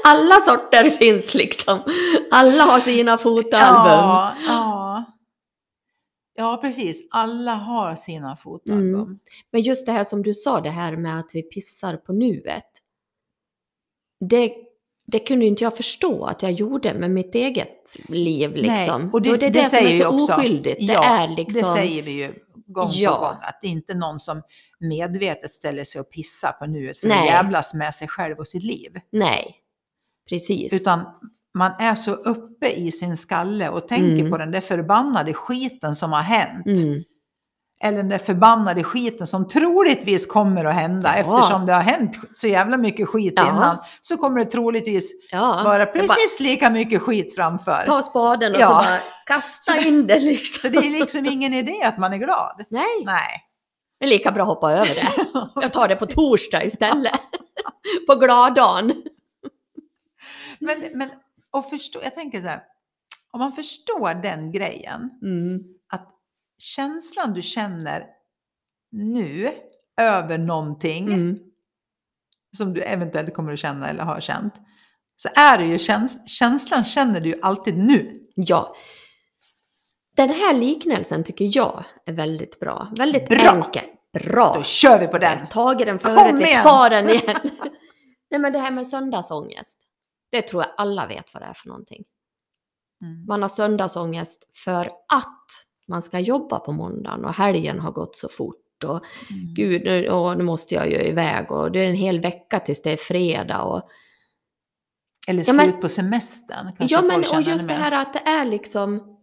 Alla 0.06 0.40
sorter 0.40 0.90
finns 0.90 1.34
liksom. 1.34 1.80
Alla 2.30 2.64
har 2.64 2.80
sina 2.80 3.18
fotoalbum. 3.18 3.92
ja, 3.92 4.34
ja. 4.46 5.04
ja, 6.34 6.58
precis. 6.62 7.08
Alla 7.10 7.54
har 7.54 7.96
sina 7.96 8.36
fotoalbum. 8.36 8.94
Mm. 9.02 9.18
Men 9.52 9.62
just 9.62 9.86
det 9.86 9.92
här 9.92 10.04
som 10.04 10.22
du 10.22 10.34
sa, 10.34 10.60
det 10.60 10.70
här 10.70 10.96
med 10.96 11.18
att 11.18 11.30
vi 11.34 11.42
pissar 11.42 11.96
på 11.96 12.12
nuet. 12.12 12.70
Det, 14.30 14.52
det 15.06 15.18
kunde 15.18 15.46
inte 15.46 15.64
jag 15.64 15.76
förstå 15.76 16.24
att 16.24 16.42
jag 16.42 16.52
gjorde 16.52 16.94
med 16.94 17.10
mitt 17.10 17.34
eget 17.34 17.68
liv 18.08 18.50
liksom. 18.56 19.02
Nej, 19.02 19.10
och 19.12 19.22
det, 19.22 19.30
är 19.30 19.50
det, 19.50 19.64
som 19.64 19.70
säger 19.78 19.94
är 20.00 20.04
så 20.04 20.08
också, 20.08 20.32
oskyldigt. 20.34 20.82
Ja, 20.82 21.00
det 21.00 21.06
är 21.06 21.28
liksom... 21.36 21.62
det 21.74 21.76
säger 21.76 22.02
vi 22.02 22.10
ju 22.12 22.34
gång 22.66 22.88
Ja. 22.92 23.14
på 23.14 23.20
gång. 23.20 23.36
Att 23.42 23.58
det 23.62 23.68
inte 23.68 23.92
är 23.92 23.96
någon 23.96 24.20
som 24.20 24.42
medvetet 24.80 25.52
ställer 25.52 25.84
sig 25.84 26.00
och 26.00 26.10
pissar 26.10 26.52
på 26.52 26.66
nuet 26.66 26.98
för 26.98 27.08
Nej. 27.08 27.18
att 27.18 27.26
jävlas 27.26 27.74
med 27.74 27.94
sig 27.94 28.08
själv 28.08 28.38
och 28.38 28.46
sitt 28.46 28.64
liv. 28.64 29.00
Nej, 29.12 29.54
precis. 30.28 30.72
Utan 30.72 31.00
man 31.58 31.72
är 31.78 31.94
så 31.94 32.12
uppe 32.12 32.68
i 32.68 32.92
sin 32.92 33.16
skalle 33.16 33.68
och 33.68 33.88
tänker 33.88 34.18
Mm. 34.18 34.30
på 34.30 34.38
den 34.38 34.50
där 34.50 34.60
förbannade 34.60 35.34
skiten 35.34 35.94
som 35.94 36.12
har 36.12 36.22
hänt. 36.22 36.66
Mm. 36.66 37.02
Eller 37.82 37.96
den 37.96 38.08
där 38.08 38.18
förbannade 38.18 38.84
skiten 38.84 39.26
som 39.26 39.48
troligtvis 39.48 40.26
kommer 40.26 40.64
att 40.64 40.74
hända. 40.74 41.08
Ja. 41.08 41.14
Eftersom 41.16 41.66
det 41.66 41.72
har 41.72 41.80
hänt 41.82 42.16
så 42.32 42.46
jävla 42.46 42.76
mycket 42.76 43.08
skit 43.08 43.32
Ja. 43.36 43.48
innan 43.48 43.78
så 44.00 44.16
kommer 44.16 44.38
det 44.38 44.44
troligtvis 44.44 45.12
Ja, 45.30 45.40
vara 45.40 45.82
är 45.82 45.86
bara 45.86 45.92
precis 45.92 46.40
lika 46.40 46.70
mycket 46.70 47.02
skit 47.02 47.34
framför. 47.34 47.82
Ta 47.86 48.02
spaden 48.02 48.52
och 48.52 48.60
så 48.60 48.68
bara 48.68 48.98
kasta 49.26 49.76
in 49.78 50.06
det 50.06 50.20
liksom. 50.20 50.60
Så 50.70 50.80
det 50.80 50.86
är 50.86 50.90
liksom 51.00 51.26
ingen 51.26 51.54
idé 51.54 51.82
att 51.82 51.98
man 51.98 52.12
är 52.12 52.16
glad. 52.18 52.64
Nej, 52.68 53.04
Nej. 53.04 53.40
det 54.00 54.04
är 54.06 54.10
lika 54.10 54.32
bra 54.32 54.42
att 54.42 54.48
hoppa 54.48 54.72
över 54.72 54.86
det. 54.94 55.08
Jag 55.60 55.72
tar 55.72 55.88
det 55.88 55.96
på 55.96 56.06
torsdag 56.06 56.64
istället. 56.64 57.20
på 58.06 58.14
gladdagen. 58.14 58.92
Men, 60.58 60.84
men 60.94 61.10
och 61.50 61.70
förstå, 61.70 62.00
jag 62.02 62.14
tänker 62.14 62.40
så 62.40 62.48
här, 62.48 62.62
om 63.30 63.40
man 63.40 63.52
förstår 63.52 64.22
den 64.22 64.52
grejen, 64.52 65.10
att 65.22 65.60
känslan 66.58 67.32
du 67.34 67.42
känner 67.42 68.06
nu 68.92 69.50
över 70.00 70.38
någonting 70.38 71.12
Mm. 71.12 71.38
som 72.56 72.74
du 72.74 72.80
eventuellt 72.82 73.34
kommer 73.34 73.52
att 73.52 73.58
känna 73.58 73.88
eller 73.90 74.04
har 74.04 74.20
känt, 74.20 74.54
så 75.16 75.28
är 75.36 75.58
det 75.58 75.66
ju 75.66 75.78
käns 75.78 76.30
känslan 76.30 76.84
känner 76.84 77.20
du 77.20 77.28
ju 77.28 77.40
alltid 77.42 77.78
nu. 77.78 78.20
Ja. 78.34 78.74
Den 80.16 80.28
här 80.30 80.54
liknelsen 80.54 81.24
tycker 81.24 81.50
jag 81.56 81.84
är 82.06 82.12
väldigt 82.12 82.60
bra. 82.60 82.92
Väldigt 82.98 83.28
Bra. 83.28 83.38
enkel. 83.64 83.84
Bra. 84.12 84.54
Då 84.54 84.62
kör 84.62 85.00
vi 85.00 85.06
på 85.06 85.18
den! 85.18 85.38
Jag 85.38 85.50
tagit 85.50 85.86
den 85.86 85.98
Kom 85.98 86.14
förut, 86.16 86.34
vi 86.38 86.54
tar 86.62 86.90
den 86.90 87.08
igen. 87.10 87.36
Nej 88.30 88.40
men 88.40 88.52
det 88.52 88.58
här 88.58 88.70
med 88.70 88.86
söndagsångest. 88.86 89.80
Det 90.30 90.42
tror 90.42 90.62
jag 90.62 90.72
alla 90.76 91.06
vet 91.06 91.34
vad 91.34 91.42
det 91.42 91.46
är 91.46 91.52
för 91.54 91.68
någonting. 91.68 92.04
Mm. 93.02 93.26
Man 93.26 93.42
har 93.42 93.48
söndagsångest 93.48 94.44
för 94.64 94.86
att 95.08 95.44
man 95.88 96.02
ska 96.02 96.18
jobba 96.20 96.58
på 96.60 96.72
måndagen 96.72 97.24
och 97.24 97.34
helgen 97.34 97.78
har 97.80 97.92
gått 97.92 98.16
så 98.16 98.28
fort. 98.28 98.84
Och 98.84 98.90
Mm. 99.30 99.54
gud, 99.54 99.84
nu, 99.84 100.10
åh, 100.10 100.36
nu 100.36 100.44
måste 100.44 100.74
jag 100.74 100.90
ju 100.90 100.96
iväg 101.02 101.52
och 101.52 101.72
det 101.72 101.80
är 101.80 101.88
en 101.88 101.94
hel 101.96 102.20
vecka 102.20 102.60
tills 102.60 102.82
det 102.82 102.90
är 102.92 102.96
fredag. 102.96 103.62
Och, 103.62 103.88
Eller 105.28 105.44
Ja, 105.46 105.52
men- 105.52 105.64
slut 105.70 105.80
på 105.80 105.88
semestern 105.88 106.72
kanske 106.78 106.96
ja 106.96 107.02
men 107.02 107.20
och 107.20 107.42
just 107.42 107.68
det 107.68 107.74
här 107.74 107.92
att 107.92 108.12
det 108.12 108.18
är 108.18 108.44
liksom... 108.44 109.16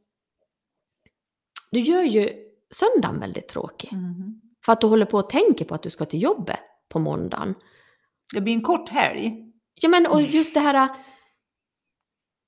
Du 1.71 1.79
gör 1.79 2.01
ju 2.03 2.29
söndagen 2.73 3.19
väldigt 3.19 3.47
tråkig. 3.47 3.89
Mhm. 3.93 4.41
För 4.65 4.73
att 4.73 4.81
du 4.81 4.87
håller 4.87 5.05
på 5.05 5.17
och 5.17 5.29
tänker 5.29 5.65
på 5.65 5.75
att 5.75 5.83
du 5.83 5.89
ska 5.89 6.05
till 6.05 6.21
jobbet 6.21 6.59
på 6.89 6.99
måndagen. 6.99 7.55
Det 8.35 8.41
blir 8.41 8.53
en 8.53 8.61
kort 8.61 8.89
helg. 8.89 9.33
Ja 9.73 9.89
men 9.89 10.07
och 10.07 10.21
just 10.21 10.53
det 10.53 10.59
här... 10.59 10.89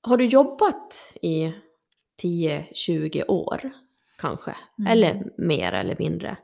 Har 0.06 0.16
du 0.16 0.24
jobbat 0.26 1.12
i 1.22 1.52
10-20 2.22 3.24
år 3.28 3.70
kanske? 4.24 4.56
Mm. 4.78 4.92
Eller 4.92 5.24
mer 5.38 5.72
eller 5.72 5.96
mindre. 5.98 6.36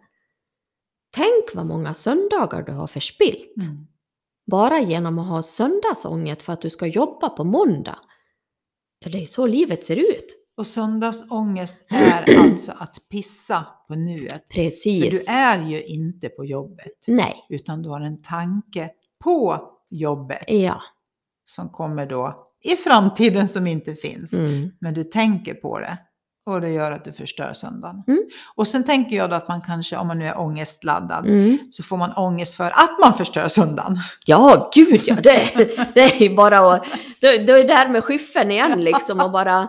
Tänk 1.13 1.55
vad 1.55 1.67
många 1.67 1.95
söndagar 1.95 2.63
du 2.63 2.73
har 2.73 2.87
förspilt. 2.87 3.57
Mm. 3.63 3.87
Bara 4.51 4.81
genom 4.81 5.19
att 5.19 5.27
ha 5.29 5.43
söndagsångest 5.43 6.43
för 6.43 6.53
att 6.53 6.61
du 6.61 6.71
ska 6.71 6.87
jobba 6.87 7.29
på 7.29 7.45
måndag. 7.45 7.99
Ja, 8.99 9.11
det 9.11 9.23
är 9.23 9.27
så 9.27 9.47
livet 9.47 9.85
ser 9.85 9.97
ut. 9.97 10.37
Och 10.57 10.67
söndagsångest 10.67 11.77
är 11.89 12.39
alltså 12.39 12.73
att 12.79 13.09
pissa 13.11 13.67
på 13.89 13.95
nuet. 13.95 14.33
För 14.33 14.55
Precis. 14.55 15.11
du 15.11 15.33
är 15.33 15.69
ju 15.69 15.83
inte 15.83 16.29
på 16.29 16.45
jobbet, 16.45 17.05
Nej. 17.07 17.47
utan 17.49 17.83
du 17.83 17.89
har 17.89 18.01
en 18.01 18.23
tanke 18.23 18.91
på 19.25 19.69
jobbet 19.91 20.45
Ja. 20.47 20.83
som 21.45 21.69
kommer 21.69 22.07
då 22.07 22.47
i 22.65 22.77
framtiden 22.77 23.49
som 23.49 23.67
inte 23.67 23.95
finns. 23.95 24.33
Mm. 24.35 24.71
Men 24.81 24.95
du 24.95 25.05
tänker 25.05 25.55
på 25.55 25.79
det. 25.79 25.99
Och 26.45 26.61
det 26.61 26.69
gör 26.71 26.91
att 26.93 27.05
du 27.05 27.13
förstör 27.13 27.53
söndagen. 27.53 28.03
Mm. 28.09 28.23
Och 28.55 28.67
sen 28.69 28.85
tänker 28.85 29.17
jag 29.17 29.31
då 29.31 29.37
att 29.37 29.49
man 29.49 29.61
kanske, 29.61 29.97
om 29.97 30.07
man 30.07 30.19
nu 30.19 30.27
är 30.27 30.39
ångestladdad, 30.39 31.27
Mm. 31.27 31.59
så 31.71 31.83
får 31.83 31.97
man 31.97 32.13
ångest 32.13 32.55
för 32.55 32.67
att 32.71 32.99
man 33.01 33.15
förstör 33.15 33.49
söndagen. 33.49 33.99
Ja, 34.27 34.71
gud 34.75 35.01
ja, 35.05 35.15
det, 35.15 35.51
det 35.95 36.01
är 36.01 36.23
ju 36.23 36.35
bara 36.37 36.75
att... 36.75 36.85
Det, 37.21 37.39
det 37.39 37.53
är 37.53 37.65
där 37.69 37.89
med 37.89 38.05
skyffen 38.05 38.51
igen 38.51 38.85
liksom 38.85 39.21
och 39.21 39.31
bara... 39.31 39.69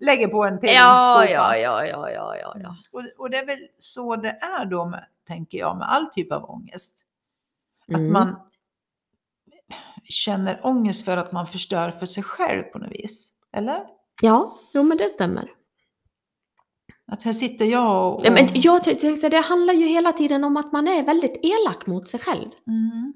Lägger 0.00 0.28
på 0.28 0.44
en 0.44 0.60
till 0.60 0.68
Ja, 0.70 1.24
ja, 1.24 1.56
ja, 1.56 1.86
ja, 1.86 2.10
ja, 2.10 2.36
ja, 2.36 2.54
ja. 2.62 2.76
Och, 2.92 3.02
och 3.18 3.30
det 3.30 3.36
är 3.36 3.46
väl 3.46 3.58
så 3.78 4.16
det 4.16 4.28
är 4.60 4.64
då, 4.64 4.84
med, 4.84 5.04
tänker 5.28 5.58
jag, 5.58 5.76
med 5.78 5.88
all 5.90 6.06
typ 6.06 6.32
av 6.32 6.50
ångest. 6.50 6.94
Att 7.88 7.94
Mm. 7.98 8.12
man 8.12 8.36
känner 10.04 10.60
ångest 10.66 11.04
för 11.04 11.16
att 11.16 11.32
man 11.32 11.46
förstör 11.46 11.90
för 11.90 12.06
sig 12.06 12.22
själv 12.22 12.62
på 12.62 12.78
något 12.78 12.90
vis. 12.92 13.30
Eller? 13.56 13.80
Ja, 14.22 14.52
jo 14.72 14.82
men 14.82 14.96
det 14.98 15.10
stämmer. 15.10 15.48
Att 17.12 17.22
här 17.22 17.32
sitter 17.32 17.64
jag 17.64 18.14
och... 18.14 18.20
Ja, 18.24 18.30
men 18.30 18.48
jag 18.54 18.84
tänkte, 18.84 19.28
det 19.28 19.40
handlar 19.40 19.74
ju 19.74 19.86
hela 19.86 20.12
tiden 20.12 20.44
om 20.44 20.56
att 20.56 20.72
man 20.72 20.88
är 20.88 21.04
väldigt 21.04 21.40
elak 21.42 21.86
mot 21.86 22.08
sig 22.08 22.20
själv. 22.20 22.48
Mm. 22.66 23.12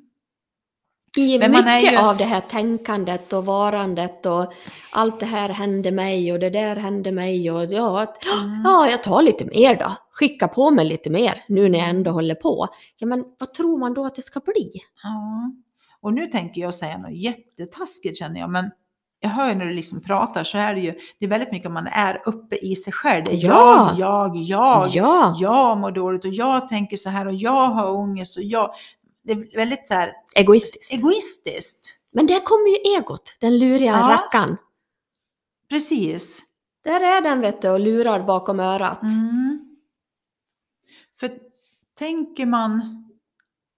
I 1.17 1.39
Men 1.39 1.51
mycket 1.51 1.93
ju- 1.93 1.97
av 1.99 2.17
det 2.17 2.25
här 2.25 2.41
tänkandet 2.41 3.33
och 3.33 3.45
varandet 3.47 4.27
och 4.27 4.53
allt 4.91 5.21
det 5.21 5.27
här 5.27 5.49
hände 5.49 5.91
mig 5.91 6.33
och 6.33 6.39
det 6.41 6.51
där 6.51 6.77
hände 6.77 7.13
mig 7.13 7.51
och 7.51 7.65
ja, 7.65 8.01
att, 8.03 8.25
Mm. 8.27 8.61
ja, 8.65 8.91
jag 8.91 9.03
tar 9.03 9.23
lite 9.23 9.45
mer 9.45 9.77
då. 9.77 9.93
Skicka 10.11 10.49
på 10.49 10.71
mig 10.71 10.85
lite 10.85 11.11
mer 11.11 11.45
nu 11.49 11.69
när 11.69 11.79
jag 11.79 11.89
ändå 11.89 12.11
håller 12.11 12.35
på. 12.35 12.69
Ja, 12.97 13.07
men 13.07 13.25
vad 13.39 13.55
tror 13.55 13.79
man 13.79 13.95
då 13.95 14.05
att 14.07 14.15
det 14.15 14.23
ska 14.23 14.41
bli? 14.41 14.71
Ja. 15.03 15.53
Och 16.01 16.13
nu 16.13 16.27
tänker 16.27 16.61
jag 16.61 16.75
säga 16.75 16.99
något 16.99 17.13
jättetaskigt 17.13 18.19
känner 18.19 18.41
jag, 18.41 18.51
men 18.51 18.71
jag 19.21 19.29
hör 19.29 19.49
ju 19.49 19.55
när 19.55 19.65
du 19.67 19.73
liksom 19.73 20.01
pratar 20.01 20.45
så 20.45 20.59
är 20.59 20.75
det 20.75 20.81
ju, 20.81 20.93
det 21.19 21.27
är 21.27 21.29
väldigt 21.31 21.53
mycket 21.53 21.67
om 21.69 21.75
man 21.75 21.87
är 21.87 22.23
uppe 22.27 22.57
i 22.57 22.77
sig 22.77 22.93
själv. 22.93 23.25
Det 23.25 23.31
är 23.33 23.37
Ja. 23.47 23.95
jag, 23.99 24.37
jag, 24.37 24.37
jag. 24.37 24.89
Ja, 24.89 25.35
Jag 25.39 25.79
mår 25.79 25.91
dåligt 25.91 26.25
och 26.25 26.33
jag 26.33 26.69
tänker 26.69 26.97
så 26.97 27.11
här 27.11 27.27
och 27.27 27.35
jag 27.35 27.69
har 27.69 27.91
ångest 27.91 28.37
och 28.37 28.43
jag. 28.43 28.71
Det 29.25 29.33
är 29.33 29.57
väldigt 29.57 29.89
så 29.89 29.95
här 29.95 30.13
egoistiskt. 30.37 30.93
egoistiskt. 30.93 31.95
Men 32.13 32.27
där 32.27 32.41
kommer 32.41 32.69
ju 32.69 32.97
egot, 32.97 33.37
den 33.41 33.59
luriga 33.59 33.93
Ja. 33.93 34.09
rackan. 34.09 34.57
Precis. 35.71 36.43
Där 36.85 37.01
är 37.01 37.21
den 37.21 37.41
vet 37.41 37.63
du 37.63 37.69
och 37.71 37.81
lurar 37.81 38.23
bakom 38.23 38.61
örat. 38.61 39.03
Mm. 39.03 39.65
För 41.21 41.31
tänker 41.99 42.47
man, 42.47 42.81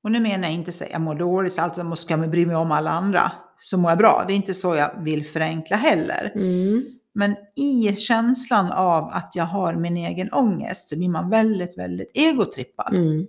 och 0.05 0.13
nu 0.13 0.21
menar 0.21 0.49
jag 0.49 0.53
inte 0.55 0.71
att 0.71 0.91
jag 0.91 1.01
mår 1.01 1.15
dåligt 1.15 1.53
så 1.53 1.63
alltså 1.63 1.97
ska 1.97 2.17
man 2.17 2.31
bry 2.31 2.47
mig 2.47 2.57
om 2.57 2.73
alla 2.73 2.91
andra 2.91 3.33
så 3.61 3.77
mår 3.79 3.91
jag 3.91 3.99
bra. 3.99 4.25
Det 4.27 4.33
är 4.33 4.37
inte 4.37 4.55
så 4.55 4.77
jag 4.77 4.91
vill 5.05 5.27
förenkla 5.27 5.77
heller. 5.77 6.33
Mm. 6.35 6.85
Men 7.15 7.37
i 7.57 7.97
känslan 7.97 8.73
av 8.73 9.05
att 9.05 9.31
jag 9.35 9.45
har 9.45 9.75
min 9.75 9.97
egen 9.97 10.33
ångest 10.33 10.89
så 10.89 10.97
blir 10.97 11.09
man 11.09 11.31
väldigt, 11.31 11.79
väldigt 11.79 12.11
egotrippad. 12.15 12.95
Mm. 12.95 13.27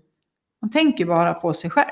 Man 0.62 0.72
tänker 0.72 1.06
bara 1.06 1.34
på 1.34 1.54
sig 1.54 1.70
själv. 1.70 1.88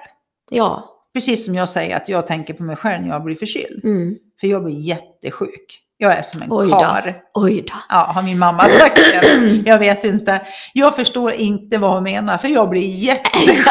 Ja. 0.51 0.95
Precis 1.13 1.45
som 1.45 1.55
jag 1.55 1.69
säger 1.69 1.95
att 1.97 2.09
jag 2.09 2.27
tänker 2.27 2.53
på 2.53 2.63
mig 2.63 2.75
själv 2.75 3.01
när 3.01 3.09
jag 3.09 3.23
blir 3.23 3.35
förkyld. 3.35 3.85
Mm. 3.85 4.15
För 4.39 4.47
jag 4.47 4.63
blir 4.63 4.79
jättesjuk. 4.79 5.81
Jag 5.97 6.13
är 6.17 6.21
som 6.21 6.41
en 6.41 6.47
Oj 6.51 6.67
då. 6.69 6.79
kar. 6.79 7.17
Oj 7.33 7.61
då. 7.67 7.73
Ja, 7.89 7.95
har 8.15 8.23
min 8.23 8.39
mamma 8.39 8.59
sagt 8.59 8.95
det? 8.95 9.61
Jag 9.65 9.79
vet 9.79 10.03
inte. 10.03 10.41
Jag 10.73 10.95
förstår 10.95 11.33
inte 11.33 11.77
vad 11.77 11.93
hon 11.93 12.03
menar 12.03 12.37
för 12.37 12.47
jag 12.47 12.69
blir 12.69 12.87
jättesjuk. 13.05 13.65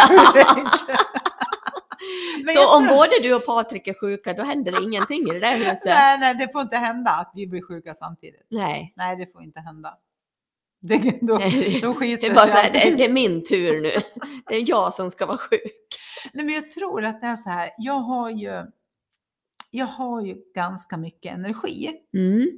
Så 2.54 2.76
om 2.76 2.86
både 2.86 3.10
du 3.22 3.34
och 3.34 3.46
Patrik 3.46 3.86
är 3.86 3.94
sjuka, 4.00 4.34
då 4.34 4.42
händer 4.42 4.72
det 4.72 4.82
ingenting 4.84 5.20
i 5.28 5.32
det 5.32 5.38
där 5.40 5.56
huset? 5.58 5.84
Nej, 5.84 6.18
nej, 6.18 6.34
det 6.34 6.52
får 6.52 6.60
inte 6.60 6.76
hända 6.76 7.10
att 7.10 7.32
vi 7.34 7.46
blir 7.46 7.62
sjuka 7.62 7.94
samtidigt. 7.94 8.46
Nej. 8.50 8.92
Nej, 8.96 9.16
det 9.16 9.32
får 9.32 9.42
inte 9.42 9.60
hända. 9.60 9.94
Det, 10.80 11.18
då, 11.20 11.38
då 11.82 11.94
skiter 11.94 12.20
Det 12.22 12.26
är, 12.28 12.34
bara 12.34 12.46
så 12.46 12.52
här, 12.52 12.72
det, 12.72 12.96
det 12.96 13.04
är 13.04 13.12
min 13.12 13.44
tur 13.44 13.80
nu. 13.80 13.90
Det 14.46 14.54
är 14.54 14.70
jag 14.70 14.94
som 14.94 15.10
ska 15.10 15.26
vara 15.26 15.38
sjuk. 15.38 15.62
Nej, 16.32 16.44
men 16.44 16.54
jag 16.54 16.70
tror 16.70 17.04
att 17.04 17.20
det 17.20 17.26
är 17.26 17.36
så 17.36 17.50
här. 17.50 17.70
Jag 17.78 17.94
har 18.00 18.30
ju, 18.30 18.64
jag 19.70 19.86
har 19.86 20.20
ju 20.22 20.36
ganska 20.54 20.96
mycket 20.96 21.32
energi 21.32 21.90
Mm. 22.14 22.48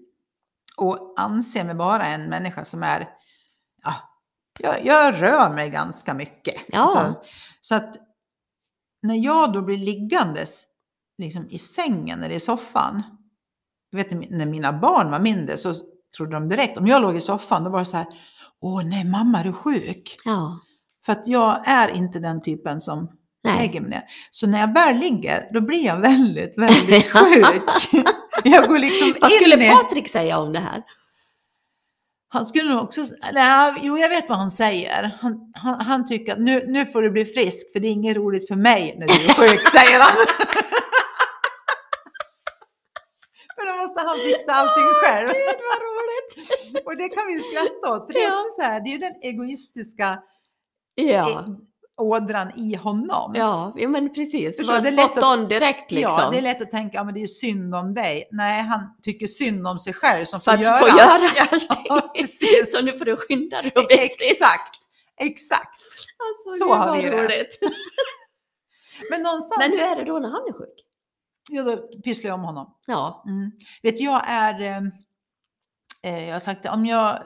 och 0.76 1.14
anser 1.16 1.64
mig 1.64 1.75
vara 1.75 2.06
en 2.06 2.25
människa 2.28 2.64
som 2.64 2.82
är, 2.82 3.09
ja, 3.85 3.94
jag, 4.58 4.86
jag 4.86 5.23
rör 5.23 5.50
mig 5.54 5.71
ganska 5.71 6.15
mycket. 6.15 6.54
Ja. 6.69 6.78
Alltså, 6.78 7.15
så 7.60 7.75
att 7.75 7.97
när 9.02 9.15
jag 9.15 9.52
då 9.52 9.63
blir 9.63 9.78
liggandes 9.78 10.65
liksom 11.19 11.47
i 11.50 11.58
sängen 11.58 12.23
eller 12.23 12.34
i 12.34 12.41
soffan, 12.41 13.02
jag 13.91 13.97
vet 13.99 14.30
när 14.30 14.47
mina 14.47 14.73
barn 14.73 15.10
var 15.10 15.21
mindre 15.21 15.56
så 15.56 15.75
trodde 16.17 16.32
de 16.32 16.49
direkt, 16.49 16.78
om 16.78 16.86
jag 16.86 17.02
låg 17.02 17.17
i 17.17 17.21
soffan 17.21 17.65
då 17.65 17.71
var 17.71 17.78
det 17.78 17.84
så 17.84 17.97
här, 17.97 18.06
åh 18.60 18.84
nej 18.84 19.04
mamma 19.04 19.41
är 19.41 19.45
du 19.45 19.52
sjuk? 19.52 20.17
Ja. 20.25 20.60
För 21.06 21.13
att 21.13 21.26
jag 21.26 21.69
är 21.69 21.89
inte 21.89 22.19
den 22.19 22.43
typen 22.43 22.80
som 22.80 23.10
Nej. 23.45 23.58
lägger 23.58 23.80
mig 23.80 23.91
ner. 23.91 24.02
Så 24.30 24.47
när 24.47 24.60
jag 24.60 24.75
väl 24.75 24.97
ligger, 24.97 25.50
då 25.52 25.60
blir 25.60 25.86
jag 25.86 26.00
väldigt, 26.00 26.58
väldigt 26.58 27.04
sjuk. 27.13 28.04
jag 28.45 28.69
går 28.69 28.78
liksom 28.78 29.15
Vad 29.21 29.32
in 29.32 29.36
skulle 29.36 29.67
i... 29.67 29.71
Patrik 29.71 30.08
säga 30.08 30.39
om 30.39 30.52
det 30.52 30.60
här? 30.60 30.82
Han 32.32 32.47
skulle 32.47 32.75
nog 32.75 32.82
också... 32.84 33.00
Nej, 33.32 33.75
jo, 33.82 33.99
jag 33.99 34.08
vet 34.08 34.28
vad 34.28 34.38
han 34.38 34.50
säger. 34.50 35.19
Han, 35.21 35.52
han, 35.54 35.80
han 35.80 36.06
tycker 36.06 36.32
att 36.32 36.38
nu, 36.40 36.64
nu 36.66 36.86
får 36.86 37.02
du 37.02 37.10
bli 37.10 37.25
frisk, 37.25 37.73
för 37.73 37.80
det 37.80 37.88
är 37.88 37.93
inget 37.93 38.16
roligt 38.16 38.49
för 38.49 38.54
mig 38.56 38.95
när 38.99 39.06
du 39.06 39.12
är 39.14 39.19
sjuk, 39.34 39.60
säger 39.71 40.00
han. 40.00 40.26
för 43.56 43.66
då 43.66 43.76
måste 43.82 44.00
han 44.06 44.19
fixa 44.19 44.52
allting 44.52 44.84
själv. 45.04 45.28
Gud 45.28 45.60
vad 45.71 45.80
roligt! 45.88 46.32
Och 46.86 46.97
det 46.97 47.08
kan 47.08 47.26
vi 47.26 47.40
skratta 47.40 47.95
åt, 47.95 48.06
för 48.06 48.12
det 48.12 48.23
är 48.23 48.28
Ja. 48.28 48.34
också 48.34 48.49
så 48.60 48.62
här, 48.62 48.80
det 48.80 48.95
är 48.95 48.99
den 48.99 49.14
egoistiska 49.23 50.19
Ja. 50.95 51.47
Ådran 52.00 52.52
i 52.56 52.75
honom. 52.75 53.32
Ja, 53.34 53.73
ja 53.76 53.89
men 53.89 54.15
precis. 54.15 54.56
Förstår, 54.56 54.73
var 54.75 54.80
det 54.80 54.89
är 54.89 54.93
lätt 54.93 55.10
spot 55.10 55.19
att- 55.19 55.39
on 55.39 55.49
direkt 55.49 55.91
liksom. 55.91 56.13
Ja, 56.19 56.30
det 56.30 56.39
är 56.39 56.43
lätt 56.43 56.63
att 56.63 56.71
tänka, 56.71 56.97
ja 56.99 57.04
men 57.04 57.15
det 57.15 57.23
är 57.23 57.26
synd 57.26 57.75
om 57.75 57.95
dig. 57.95 58.28
Nej, 58.32 58.63
han 58.63 58.80
tycker 59.02 59.26
synd 59.26 59.67
om 59.67 59.78
sig 59.78 59.95
själv 59.95 60.25
som 60.25 60.41
För 60.41 60.56
får 60.56 60.65
göra 60.65 60.78
få 60.78 60.84
allt. 60.86 60.99
göra 60.99 61.30
Ja, 61.36 61.95
allting. 61.95 62.23
precis. 62.23 62.73
Så 62.76 62.82
nu 62.84 62.99
får 62.99 63.04
du 63.04 63.17
skynda 63.17 63.63
dig 63.63 63.71
frisk. 63.71 64.30
Exakt, 64.30 64.75
exakt. 65.21 65.80
Alltså, 66.19 66.65
Så 66.65 66.75
har 66.75 66.97
vi 66.97 67.02
det. 67.02 67.23
roligt. 67.25 67.58
Men 69.10 69.23
någonstans, 69.23 69.58
Men 69.58 69.71
hur 69.71 69.82
är 69.82 69.97
det 69.97 70.04
då 70.04 70.19
när 70.19 70.28
han 70.28 70.43
är 70.49 70.52
sjuk? 70.52 70.75
ja, 71.50 71.63
då 71.63 71.76
pysslar 72.02 72.28
jag 72.28 72.34
om 72.39 72.45
honom. 72.45 72.75
Ja. 72.86 73.23
Mm. 73.26 73.50
Vet 73.82 74.00
jag 74.00 74.23
är, 74.26 74.60
eh, 74.63 74.82
eh, 76.02 76.25
jag 76.26 76.32
har 76.34 76.41
sagt 76.41 76.63
det, 76.63 76.69
om 76.71 76.86
jag, 76.86 77.19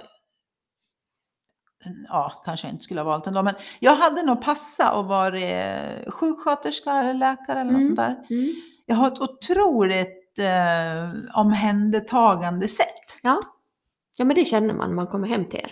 ja, 2.08 2.42
kanske 2.44 2.66
jag 2.66 2.74
inte 2.74 2.84
skulle 2.84 3.00
ha 3.00 3.04
valt 3.04 3.26
ändå, 3.26 3.42
men 3.42 3.54
jag 3.80 3.96
hade 3.96 4.22
nog 4.22 4.40
passa 4.42 4.92
och 4.98 5.04
vara 5.04 5.38
sjuksköterska 6.08 6.90
eller 6.90 7.14
läkare 7.14 7.60
eller 7.60 7.72
något 7.72 7.82
Mm. 7.82 7.96
sånt 7.96 7.96
där. 7.96 8.16
Mm. 8.30 8.54
Jag 8.86 8.96
har 8.96 9.08
ett 9.08 9.20
otroligt 9.20 10.38
eh, 10.38 11.40
omhändertagande 11.40 12.68
sätt. 12.68 13.18
Ja. 13.22 13.40
Ja, 14.16 14.24
men 14.24 14.36
det 14.36 14.44
känner 14.44 14.74
man 14.74 14.88
när 14.88 14.94
man 14.96 15.06
kommer 15.06 15.28
hem 15.28 15.44
till 15.48 15.58
er. 15.60 15.70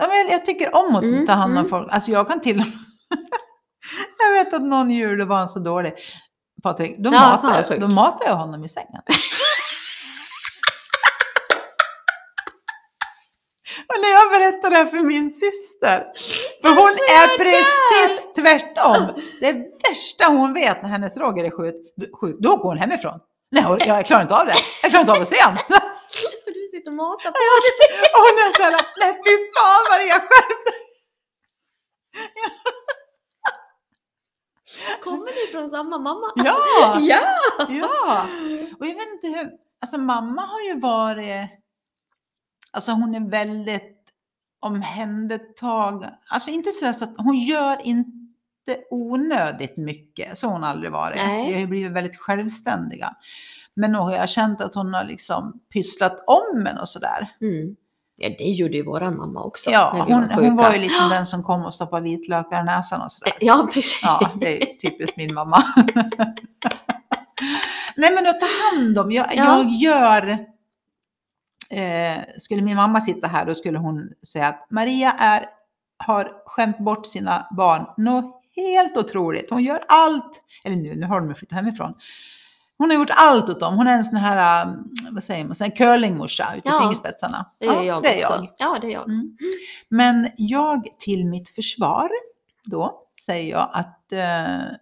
Ja, 0.00 0.06
men 0.08 0.32
jag 0.32 0.44
tycker 0.44 0.74
om 0.76 0.96
att 0.96 1.02
Mm, 1.02 1.26
ta 1.26 1.32
hand 1.32 1.52
om 1.52 1.58
mm. 1.58 1.68
folk. 1.70 1.88
Alltså 1.92 2.10
jag 2.12 2.28
kan 2.28 2.40
till 2.40 2.60
och 2.60 2.66
med... 2.66 2.72
jag 4.18 4.44
vet 4.44 4.54
att 4.54 4.62
någon 4.62 4.90
jul 4.90 5.26
var 5.26 5.46
så 5.46 5.58
dålig. 5.58 5.92
Patrik, 6.62 6.98
då, 6.98 7.10
Ja, 7.12 7.40
matar, 7.42 7.66
jag, 7.70 7.80
då 7.80 7.88
matar 7.88 8.26
jag 8.26 8.36
honom 8.36 8.64
i 8.64 8.68
sängen. 8.68 9.02
Berättar 14.44 14.70
det 14.70 14.76
här 14.76 14.86
för 14.86 14.96
min 15.00 15.30
syster, 15.30 15.98
för 16.62 16.68
hon 16.68 16.88
Alltså, 16.88 17.04
är 17.04 17.38
precis 17.38 18.32
tvärtom. 18.32 19.22
Det 19.40 19.52
värsta 19.88 20.24
hon 20.28 20.54
vet 20.54 20.82
när 20.82 20.88
hennes 20.88 21.16
Roger 21.16 21.44
är 21.44 21.50
sjuk, 21.50 21.74
sjuk 22.20 22.36
då 22.40 22.56
går 22.56 22.68
hon 22.68 22.78
hemifrån. 22.78 23.20
Nej, 23.50 23.64
jag 23.86 24.06
klarar 24.06 24.22
inte 24.22 24.34
av 24.40 24.46
det. 24.46 24.54
Jag 24.82 24.90
klarar 24.90 25.02
inte 25.02 25.12
av 25.12 25.22
att 25.22 25.28
se 25.28 25.42
honom. 25.44 25.62
Du 26.46 26.68
sitter 26.78 26.90
och 26.90 26.96
matar 26.96 27.30
på. 27.30 27.36
Och 28.14 28.22
hon 28.26 28.36
är 28.44 28.50
såhär, 28.58 28.72
nej 29.00 29.12
fy 29.24 29.32
fan 29.54 29.84
Maria 29.90 30.14
skärp 30.14 30.64
dig. 30.66 30.80
Kommer 35.04 35.26
ni 35.26 35.52
från 35.52 35.70
samma 35.70 35.98
mamma? 35.98 36.32
Ja, 36.36 36.98
Ja! 37.00 37.38
ja. 37.68 38.26
Och 38.80 38.86
jag 38.86 38.94
vet 38.94 39.12
inte 39.12 39.26
hur, 39.38 39.50
alltså 39.82 39.98
mamma 40.00 40.42
har 40.42 40.60
ju 40.60 40.80
varit, 40.80 41.50
alltså 42.72 42.92
hon 42.92 43.14
är 43.14 43.30
väldigt 43.30 43.93
omhändertag, 44.64 46.04
alltså 46.28 46.50
inte 46.50 46.70
sådär 46.70 46.92
så 46.92 47.04
att 47.04 47.14
hon 47.18 47.36
gör 47.36 47.76
inte 47.86 48.10
onödigt 48.90 49.76
mycket, 49.76 50.38
så 50.38 50.46
hon 50.46 50.64
aldrig 50.64 50.92
varit. 50.92 51.16
Nej. 51.16 51.46
Vi 51.48 51.52
har 51.52 51.60
ju 51.60 51.66
blivit 51.66 51.92
väldigt 51.92 52.16
självständiga. 52.16 53.14
Men 53.76 53.92
nog 53.92 54.02
har 54.02 54.12
jag 54.12 54.28
känt 54.28 54.60
att 54.60 54.74
hon 54.74 54.94
har 54.94 55.04
liksom 55.04 55.60
pysslat 55.72 56.24
om 56.26 56.66
en 56.66 56.78
och 56.78 56.88
sådär. 56.88 57.28
Mm. 57.40 57.76
Ja, 58.16 58.28
det 58.38 58.44
gjorde 58.44 58.76
ju 58.76 58.84
våran 58.84 59.16
mamma 59.16 59.42
också. 59.42 59.70
Ja, 59.70 60.06
hon, 60.08 60.28
var 60.28 60.34
hon 60.34 60.56
var 60.56 60.72
ju 60.72 60.80
liksom 60.80 61.08
den 61.10 61.26
som 61.26 61.42
kom 61.42 61.62
och 61.64 61.74
stoppade 61.74 62.02
vitlökar 62.04 62.60
i 62.60 62.64
näsan 62.64 63.00
och 63.02 63.12
sådär. 63.12 63.32
Ja, 63.40 63.68
precis. 63.72 64.00
Ja, 64.02 64.30
det 64.40 64.62
är 64.62 64.76
typiskt 64.76 65.16
min 65.16 65.34
mamma. 65.34 65.62
Nej 67.96 68.14
men 68.14 68.26
att 68.26 68.40
ta 68.40 68.46
hand 68.72 68.98
om, 68.98 69.12
jag, 69.12 69.26
Ja. 69.34 69.44
jag 69.44 69.68
gör, 69.70 70.38
eh, 71.70 72.18
skulle 72.38 72.62
min 72.62 72.76
mamma 72.76 73.00
sitta 73.00 73.28
här 73.28 73.46
då 73.46 73.54
skulle 73.54 73.78
hon 73.78 74.10
säga 74.26 74.48
att 74.48 74.66
Maria 74.70 75.12
är, 75.12 75.46
har 75.96 76.32
skämt 76.46 76.78
bort 76.78 77.06
sina 77.06 77.46
barn 77.56 77.86
något 77.96 78.40
helt 78.56 78.96
otroligt. 78.96 79.50
Hon 79.50 79.62
gör 79.62 79.80
allt, 79.88 80.40
eller 80.64 80.76
nu, 80.76 80.94
nu 80.96 81.06
har 81.06 81.20
de 81.20 81.34
flyttat 81.34 81.56
hemifrån. 81.56 81.94
Hon 82.78 82.90
har 82.90 82.96
gjort 82.96 83.10
allt 83.10 83.48
åt 83.48 83.60
dem. 83.60 83.76
Hon 83.76 83.86
är 83.86 83.94
en 83.96 84.04
sån 84.04 84.16
här, 84.16 84.66
um, 84.66 84.90
vad 85.10 85.24
säger 85.24 85.44
man, 85.44 85.54
sån 85.54 85.64
här 85.64 85.76
curlingmorsa 85.76 86.54
ute 86.56 86.68
i 86.68 86.70
Ja, 86.72 86.80
fingerspetsarna. 86.80 87.46
Det 87.60 87.66
är 87.66 87.72
Ja, 87.72 87.82
jag 87.82 88.02
det 88.02 88.22
är 88.22 88.30
också. 88.30 88.42
jag. 88.42 88.54
Ja, 88.58 88.78
det 88.80 88.86
är 88.86 88.90
jag. 88.90 89.08
Mm. 89.08 89.36
Men 89.88 90.28
jag 90.36 90.86
till 90.98 91.26
mitt 91.26 91.48
försvar 91.48 92.08
då 92.64 93.00
säger 93.26 93.50
jag 93.50 93.68
att 93.72 94.12
eh, 94.12 94.76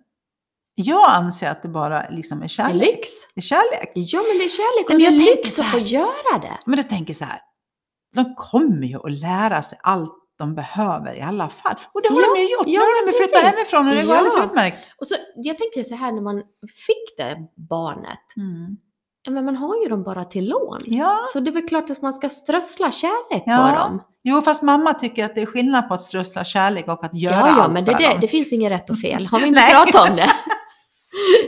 jag 0.74 1.11
anser 1.11 1.50
att 1.50 1.62
det 1.62 1.68
bara 1.68 2.08
liksom 2.11 2.38
är 2.38 2.42
Det 2.42 2.46
är 2.46 2.48
kärlek. 2.48 2.87
lyx. 2.96 3.11
Det 3.35 3.38
är 3.38 3.42
kärlek. 3.42 3.90
Ja, 3.94 4.22
men 4.28 4.38
det 4.38 4.44
är 4.44 4.48
kärlek 4.48 4.87
Men 4.88 4.94
och 4.96 4.98
det 5.00 5.04
jag 5.04 5.12
är 5.14 5.18
tänker 5.18 5.37
lyx 5.37 5.54
så 5.56 5.62
att 5.62 5.68
få 5.70 5.78
göra 5.78 6.38
det. 6.42 6.58
Men 6.66 6.76
jag 6.76 6.88
tänker 6.88 7.14
så 7.14 7.24
här, 7.24 7.40
de 8.14 8.35
kommer 8.35 8.87
ju 8.87 8.96
att 8.96 9.12
lära 9.12 9.62
sig 9.62 9.78
allt 9.82 10.18
de 10.38 10.54
behöver 10.54 11.14
i 11.14 11.20
alla 11.20 11.48
fall. 11.48 11.76
Och 11.94 12.02
det 12.02 12.08
har 12.08 12.20
Ja, 12.20 12.26
de 12.37 12.40
ju 12.42 12.48
gjort. 12.52 12.62
ja, 12.66 12.80
nu 12.80 12.87
har 12.87 13.04
de 13.04 13.11
men 13.11 13.14
ju 13.20 13.26
flyttat 13.26 13.42
hemifrån 13.54 13.88
och 13.88 13.94
det 13.94 14.02
går 14.02 14.14
Ja. 14.14 14.18
alldeles 14.18 14.44
utmärkt. 14.46 14.90
Och 15.00 15.06
så, 15.06 15.14
jag 15.37 15.58
tänkte 15.58 15.85
så 15.85 15.94
här 15.94 16.12
när 16.12 16.22
man 16.22 16.42
fick 16.87 17.16
det 17.16 17.37
barnet, 17.68 18.18
Mm. 18.37 18.76
men 19.30 19.44
man 19.44 19.56
har 19.56 19.82
ju 19.82 19.88
dem 19.88 20.02
bara 20.02 20.24
till 20.24 20.48
lån. 20.48 20.80
Ja. 20.87 21.18
Så 21.32 21.40
det 21.40 21.50
är 21.50 21.52
väl 21.52 21.68
klart 21.68 21.90
att 21.90 22.02
man 22.02 22.12
ska 22.12 22.28
strössla 22.28 22.90
kärlek 22.90 23.42
Ja. 23.46 23.68
på 23.70 23.78
dem. 23.78 24.02
Jo, 24.22 24.42
fast 24.42 24.62
mamma 24.62 24.94
tycker 24.94 25.24
att 25.24 25.35
det 25.35 25.42
är 25.42 25.46
skillnad 25.46 25.88
på 25.88 25.94
att 25.94 26.02
strössla 26.02 26.44
kärlek 26.44 26.88
och 26.88 27.04
att 27.04 27.14
göra 27.14 27.35
Ja, 27.35 27.48
ja, 27.48 27.62
allt 27.62 27.72
men 27.72 27.85
det, 27.85 27.90
för 27.92 27.98
det, 27.98 28.08
dem. 28.08 28.18
det 28.20 28.28
finns 28.28 28.52
inget 28.52 28.72
rätt 28.72 28.90
och 28.90 28.98
fel. 28.98 29.26
Har 29.26 29.40
vi 29.40 29.46
inte 29.48 29.62
pratat 29.70 30.11
om 30.11 30.16
det? 30.16 30.30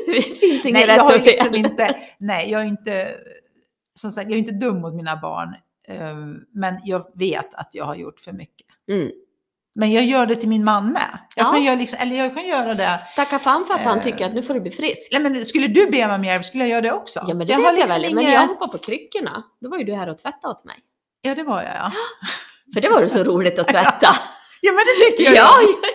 det 0.07 0.23
finns 0.23 0.65
inget 0.65 0.89
rätt 0.89 0.97
jag 0.97 1.07
och 1.15 1.21
liksom 1.21 1.55
inte, 1.55 1.97
nej, 2.19 2.51
jag 2.51 2.61
är 2.61 2.67
inte, 2.67 3.15
som 4.01 4.11
sagt, 4.11 4.25
jag 4.29 4.35
är 4.35 4.39
inte 4.39 4.53
dum 4.53 4.81
mot 4.81 4.95
mina 4.95 5.17
barn. 5.17 5.55
eh, 5.89 6.17
Men 6.55 6.75
jag 6.85 7.07
vet 7.19 7.55
att 7.55 7.69
jag 7.73 7.85
har 7.85 7.95
gjort 7.95 8.21
för 8.21 8.33
mycket. 8.33 8.67
Mm. 8.91 9.11
Men 9.77 9.93
jag 9.93 10.05
gör 10.05 10.27
det 10.27 10.35
till 10.35 10.49
min 10.49 10.65
man 10.65 10.93
med. 10.93 11.19
Jag, 11.37 11.47
Ja. 11.47 11.51
kan, 11.53 11.63
göra 11.63 11.77
liksom, 11.77 11.99
eller 12.03 12.17
jag 12.17 12.35
kan 12.35 12.47
göra 12.47 12.75
det. 12.75 13.01
Tacka 13.17 13.39
fan 13.39 13.67
för 13.67 13.75
att 13.75 13.81
han 13.81 13.99
Eh. 13.99 14.05
tycker 14.05 14.27
att 14.27 14.35
nu 14.35 14.43
får 14.43 14.55
du 14.55 14.61
bli 14.61 14.71
frisk. 14.71 15.13
Nej, 15.13 15.23
men 15.23 15.45
skulle 15.45 15.67
du 15.67 15.87
be 15.87 16.07
mig 16.07 16.15
om 16.17 16.25
hjälp 16.25 16.45
skulle 16.45 16.65
jag 16.65 16.71
göra 16.71 16.81
det 16.81 16.93
också. 16.93 17.25
Ja, 17.29 17.35
men 17.35 17.47
det 17.47 17.53
har 17.53 17.61
vet 17.61 17.67
jag 17.71 17.75
liksom 17.79 18.03
väl. 18.03 18.15
Men 18.15 18.25
inga- 18.25 18.33
jag 18.33 18.47
hoppar 18.47 18.69
på 18.69 18.79
kryckorna. 18.79 19.43
Då 19.61 19.69
var 19.71 19.79
ju 19.79 19.85
du 19.85 19.95
här 19.95 20.09
och 20.09 20.19
tvättade 20.19 20.49
åt 20.55 20.65
mig. 20.65 20.77
Ja, 21.21 21.35
det 21.35 21.43
var 21.43 21.63
jag 21.63 21.75
ja. 21.75 21.93
För 22.75 22.81
det 22.81 22.91
var 22.91 23.01
ju 23.03 23.09
så 23.09 23.25
roligt 23.25 23.59
att 23.59 23.69
tvätta. 23.69 24.09
Ja, 24.61 24.73
men 24.73 24.85
det 24.85 25.05
tycker 25.17 25.25
jag. 25.25 25.35
ja, 25.35 25.51
Ja. 25.63 25.89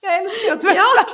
Jag 0.00 0.22
älskar 0.22 0.52
att 0.52 0.60
tvätta. 0.60 0.76
ja. 0.76 1.04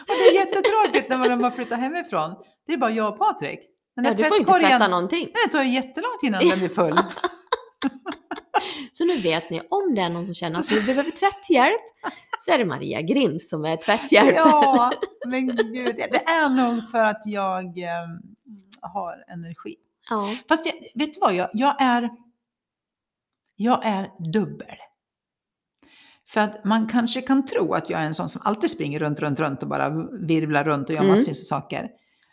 Och 0.00 0.14
det 0.18 0.28
är 0.28 0.34
jättetråkigt 0.34 1.10
när 1.10 1.18
man 1.18 1.44
har 1.44 1.50
flyttat 1.50 1.78
hemifrån. 1.78 2.34
Det 2.66 2.72
är 2.72 2.76
bara 2.76 2.90
jag 2.90 3.12
och 3.12 3.18
Patrik. 3.18 3.60
Den 3.96 4.04
Ja, 4.04 4.14
du 4.14 4.24
får 4.24 4.36
inte 4.36 4.52
tvätta 4.52 4.88
någonting. 4.88 5.28
det 5.44 5.50
tar 5.52 5.62
ju 5.62 5.70
jättelång 5.70 6.10
tid 6.20 6.28
innan 6.28 6.48
den 6.48 6.58
blir 6.58 6.68
full. 6.68 6.98
Så 8.92 9.04
nu 9.04 9.20
vet 9.20 9.50
ni, 9.50 9.60
om 9.70 9.94
det 9.94 10.00
är 10.00 10.10
någon 10.10 10.24
som 10.24 10.34
känner 10.34 10.60
att 10.60 10.70
ni 10.70 10.80
behöver 10.82 11.10
tvätthjälp, 11.10 11.80
så 12.44 12.50
är 12.50 12.58
det 12.58 12.64
Maria 12.64 13.00
Grind 13.00 13.42
som 13.42 13.64
är 13.64 13.76
tvätthjälpen. 13.76 14.34
Ja, 14.36 14.92
men 15.26 15.46
gud. 15.46 15.96
Det 15.96 16.24
är 16.24 16.48
nog 16.48 16.90
för 16.90 17.02
att 17.02 17.22
jag 17.24 17.78
eh, 17.78 18.08
har 18.80 19.24
energi. 19.28 19.76
Ja. 20.10 20.36
Fast 20.48 20.66
jag, 20.66 20.74
vet 20.94 21.14
du 21.14 21.20
vad, 21.20 21.34
jag, 21.34 21.50
jag 21.52 21.82
är 21.82 22.10
jag 23.62 23.86
är 23.86 24.10
dubbel. 24.32 24.76
För 26.32 26.40
att 26.40 26.64
man 26.64 26.86
kanske 26.88 27.20
kan 27.20 27.46
tro 27.46 27.74
att 27.74 27.90
jag 27.90 28.00
är 28.00 28.06
en 28.06 28.14
sån 28.14 28.28
som 28.28 28.40
alltid 28.44 28.70
springer 28.70 28.98
runt, 28.98 29.20
runt, 29.20 29.40
runt 29.40 29.62
och 29.62 29.68
bara 29.68 29.88
virvlar 30.26 30.64
runt 30.64 30.88
och 30.88 30.94
gör 30.94 31.00
Mm. 31.00 31.10
massvis 31.10 31.26
med 31.26 31.36
saker. 31.36 31.88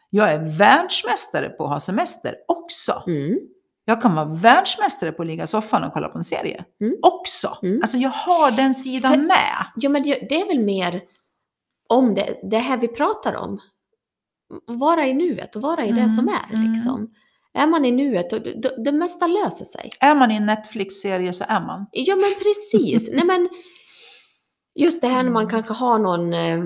Jag 0.10 0.32
är 0.32 0.58
världsmästare 0.58 1.50
på 1.50 1.64
att 1.64 1.70
ha 1.70 1.80
semester 1.80 2.36
också. 2.48 3.04
Mm. 3.08 3.40
Jag 3.86 4.02
kan 4.02 4.16
vara 4.16 4.26
världsmästare 4.26 5.12
på 5.12 5.22
att 5.22 5.28
ligga 5.28 5.44
i 5.44 5.48
soffan 5.48 5.84
och 5.84 5.94
kolla 5.94 6.10
på 6.10 6.18
en 6.18 6.24
serie. 6.24 6.66
Mm. 6.82 6.96
Också. 7.02 7.58
Mm. 7.64 7.82
Alltså 7.82 7.98
jag 7.98 8.10
har 8.10 8.52
den 8.52 8.76
sidan 8.76 9.12
För- 9.14 9.20
med. 9.22 9.56
ja, 9.76 9.90
men 9.90 10.04
det, 10.04 10.14
det 10.30 10.42
är 10.42 10.48
väl 10.48 10.60
mer 10.60 11.02
om 11.90 12.16
det, 12.16 12.40
det 12.52 12.58
här 12.58 12.78
vi 12.78 12.88
pratar 12.88 13.36
om. 13.36 13.60
Vara 14.68 15.08
i 15.08 15.14
nuet 15.14 15.56
och 15.56 15.62
vara 15.62 15.86
i 15.86 15.92
det 15.92 16.02
Mm, 16.02 16.10
som 16.10 16.28
är. 16.28 16.54
mm. 16.56 16.72
Liksom. 16.74 17.10
Är 17.54 17.68
man 17.68 17.86
i 17.86 17.92
nuet, 17.92 18.34
och 18.34 18.42
det, 18.42 18.84
det 18.84 18.92
mesta 18.92 19.28
löser 19.28 19.66
sig. 19.66 19.90
Är 20.00 20.16
man 20.16 20.32
i 20.32 20.36
en 20.36 20.46
Netflix-serie 20.46 21.34
så 21.34 21.44
är 21.48 21.62
man. 21.62 21.86
Ja 21.92 22.16
men 22.16 22.34
precis. 22.44 23.10
Nej 23.14 23.26
men 23.26 23.50
just 24.78 25.02
det 25.02 25.08
här 25.08 25.24
när 25.24 25.32
man 25.32 25.44
Mm. 25.44 25.50
kanske 25.52 25.74
har 25.74 26.00
någon 26.00 26.34
eh, 26.34 26.64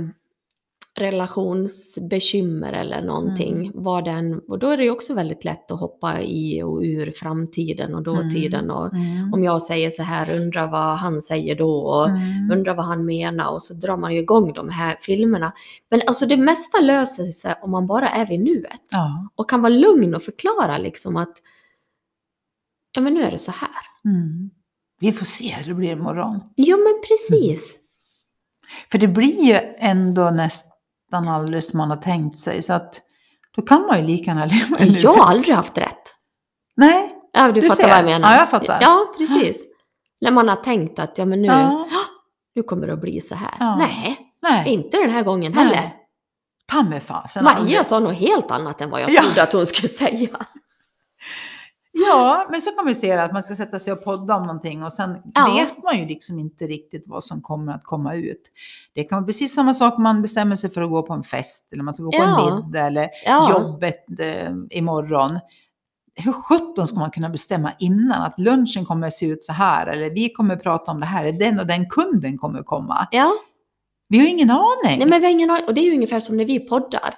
relationsbekymmer 0.97 2.73
eller 2.73 3.01
någonting. 3.01 3.71
Mm. 3.77 4.03
Den, 4.03 4.39
och 4.47 4.59
då 4.59 4.69
är 4.69 4.77
det 4.77 4.83
ju 4.83 4.91
också 4.91 5.13
väldigt 5.13 5.45
lätt 5.45 5.71
att 5.71 5.79
hoppa 5.79 6.21
i 6.21 6.63
och 6.63 6.81
ur 6.81 7.11
framtiden 7.11 7.95
och 7.95 8.03
dåtiden. 8.03 8.71
Och 8.71 8.93
Mm. 8.93 9.33
om 9.33 9.43
jag 9.43 9.61
säger 9.61 9.89
så 9.89 10.03
här, 10.03 10.35
undrar 10.41 10.67
vad 10.71 10.97
han 10.97 11.21
säger 11.21 11.55
då 11.55 11.75
och 11.79 12.09
Mm. 12.09 12.51
undrar 12.51 12.75
vad 12.75 12.85
han 12.85 13.05
menar 13.05 13.51
och 13.53 13.63
så 13.63 13.73
drar 13.73 13.97
man 13.97 14.13
ju 14.13 14.19
igång 14.19 14.53
de 14.53 14.69
här 14.69 14.97
filmerna. 15.01 15.53
Men 15.89 16.01
alltså 16.07 16.25
det 16.25 16.37
mesta 16.37 16.79
löser 16.79 17.25
sig 17.25 17.55
om 17.61 17.71
man 17.71 17.87
bara 17.87 18.09
är 18.09 18.27
vid 18.27 18.39
nuet 18.39 18.81
Ja. 18.91 19.27
och 19.35 19.49
kan 19.49 19.61
vara 19.61 19.73
lugn 19.73 20.15
och 20.15 20.23
förklara 20.23 20.77
liksom 20.77 21.17
att 21.17 21.33
ja 22.91 23.01
men 23.01 23.13
nu 23.13 23.21
är 23.23 23.31
det 23.31 23.39
så 23.39 23.51
här. 23.51 23.69
Mm. 24.05 24.49
Vi 24.99 25.11
får 25.11 25.25
se 25.25 25.49
hur 25.53 25.67
det 25.67 25.73
blir 25.73 25.91
imorgon. 25.91 26.39
Ja 26.55 26.77
men 26.77 27.01
precis. 27.07 27.77
För 28.91 28.97
det 28.97 29.07
blir 29.07 29.41
ju 29.45 29.59
ändå 29.77 30.29
nästan 30.29 31.27
aldrig 31.27 31.63
som 31.63 31.77
man 31.77 31.89
har 31.89 31.97
tänkt 31.97 32.37
sig. 32.37 32.61
Så 32.61 32.73
att 32.73 33.01
då 33.55 33.61
kan 33.61 33.81
man 33.87 33.99
ju 33.99 34.05
lika 34.05 34.23
gärna 34.31 34.45
leva 34.45 34.79
i. 34.79 35.01
Jag 35.01 35.13
har 35.13 35.25
aldrig 35.31 35.55
haft 35.55 35.77
rätt. 35.77 36.15
Nej. 36.75 37.15
Ja, 37.33 37.51
du, 37.51 37.61
Du 37.61 37.69
fattar 37.69 37.83
ser. 37.83 37.89
vad 37.89 37.97
jag 37.97 38.05
menar. 38.05 38.31
Ja, 38.33 38.37
jag 38.39 38.49
fattar. 38.49 38.77
Ja, 38.81 39.13
precis. 39.17 39.65
När 40.21 40.31
man 40.31 40.49
har 40.49 40.55
tänkt 40.55 40.99
att 40.99 41.17
ja, 41.17 41.25
men 41.25 41.41
nu, 41.41 41.47
Ja. 41.47 41.87
nu 42.55 42.63
kommer 42.63 42.87
det 42.87 42.93
att 42.93 43.01
bli 43.01 43.21
så 43.21 43.35
här. 43.35 43.53
Ja. 43.59 43.75
Nej, 43.75 44.17
Nej. 44.41 44.69
inte 44.73 44.97
den 44.97 45.09
här 45.11 45.23
gången 45.23 45.53
heller. 45.53 45.75
Nej. 45.75 45.95
Ta 46.67 46.83
mig 46.83 46.99
fasen 46.99 47.43
Maria 47.43 47.59
aldrig. 47.59 47.85
sa 47.85 47.99
något 47.99 48.15
helt 48.15 48.51
annat 48.51 48.81
än 48.81 48.89
vad 48.89 49.01
jag 49.01 49.09
Ja. 49.11 49.21
trodde 49.21 49.43
att 49.43 49.53
hon 49.53 49.65
skulle 49.65 49.89
säga. 49.89 50.29
Ja, 52.07 52.47
men 52.51 52.61
så 52.61 52.71
kan 52.71 52.85
vi 52.85 52.95
se 52.95 53.15
det, 53.15 53.23
att 53.23 53.33
man 53.33 53.43
ska 53.43 53.55
sätta 53.55 53.79
sig 53.79 53.93
och 53.93 54.03
podda 54.03 54.35
om 54.35 54.43
någonting 54.43 54.83
och 54.83 54.93
sen 54.93 55.17
Ja. 55.33 55.53
vet 55.55 55.83
man 55.83 55.97
ju 55.99 56.05
liksom 56.05 56.39
inte 56.39 56.67
riktigt 56.67 57.03
vad 57.07 57.23
som 57.23 57.41
kommer 57.41 57.73
att 57.73 57.83
komma 57.83 58.15
ut. 58.15 58.41
Det 58.95 59.03
kan 59.03 59.15
vara 59.17 59.25
precis 59.25 59.53
samma 59.55 59.73
sak 59.73 59.97
om 59.97 60.03
man 60.03 60.21
bestämmer 60.21 60.55
sig 60.55 60.71
för 60.71 60.81
att 60.81 60.89
gå 60.89 61.03
på 61.03 61.13
en 61.13 61.23
fest 61.23 61.73
eller 61.73 61.83
man 61.83 61.93
ska 61.93 62.03
gå 62.03 62.11
på 62.11 62.17
Ja. 62.17 62.49
en 62.49 62.55
middag 62.65 62.79
eller 62.85 63.09
Ja, 63.25 63.51
jobbet 63.51 64.19
eh, 64.19 64.51
imorgon. 64.69 65.39
Hur 66.15 66.31
sjutton 66.33 66.87
ska 66.87 66.99
man 66.99 67.11
kunna 67.11 67.29
bestämma 67.29 67.71
innan 67.79 68.21
att 68.21 68.39
lunchen 68.39 68.85
kommer 68.85 69.07
att 69.07 69.13
se 69.13 69.25
ut 69.25 69.43
så 69.43 69.53
här 69.53 69.87
eller 69.87 70.09
vi 70.09 70.29
kommer 70.29 70.55
att 70.55 70.63
prata 70.63 70.91
om 70.91 70.99
det 70.99 71.05
här, 71.05 71.25
eller 71.25 71.39
den 71.39 71.59
och 71.59 71.67
den 71.67 71.89
kunden 71.89 72.37
kommer 72.37 72.59
att 72.59 72.65
komma. 72.65 73.07
ja. 73.11 73.31
Vi 74.09 74.19
har 74.19 74.27
ingen 74.27 74.49
aning. 74.51 74.99
Nej, 74.99 75.05
men 75.07 75.19
vi 75.21 75.25
har 75.25 75.31
ingen 75.31 75.49
aning. 75.49 75.65
Och 75.67 75.73
det 75.73 75.81
är 75.81 75.85
ju 75.85 75.93
ungefär 75.95 76.19
som 76.19 76.37
när 76.37 76.45
vi 76.45 76.59
poddar. 76.59 77.13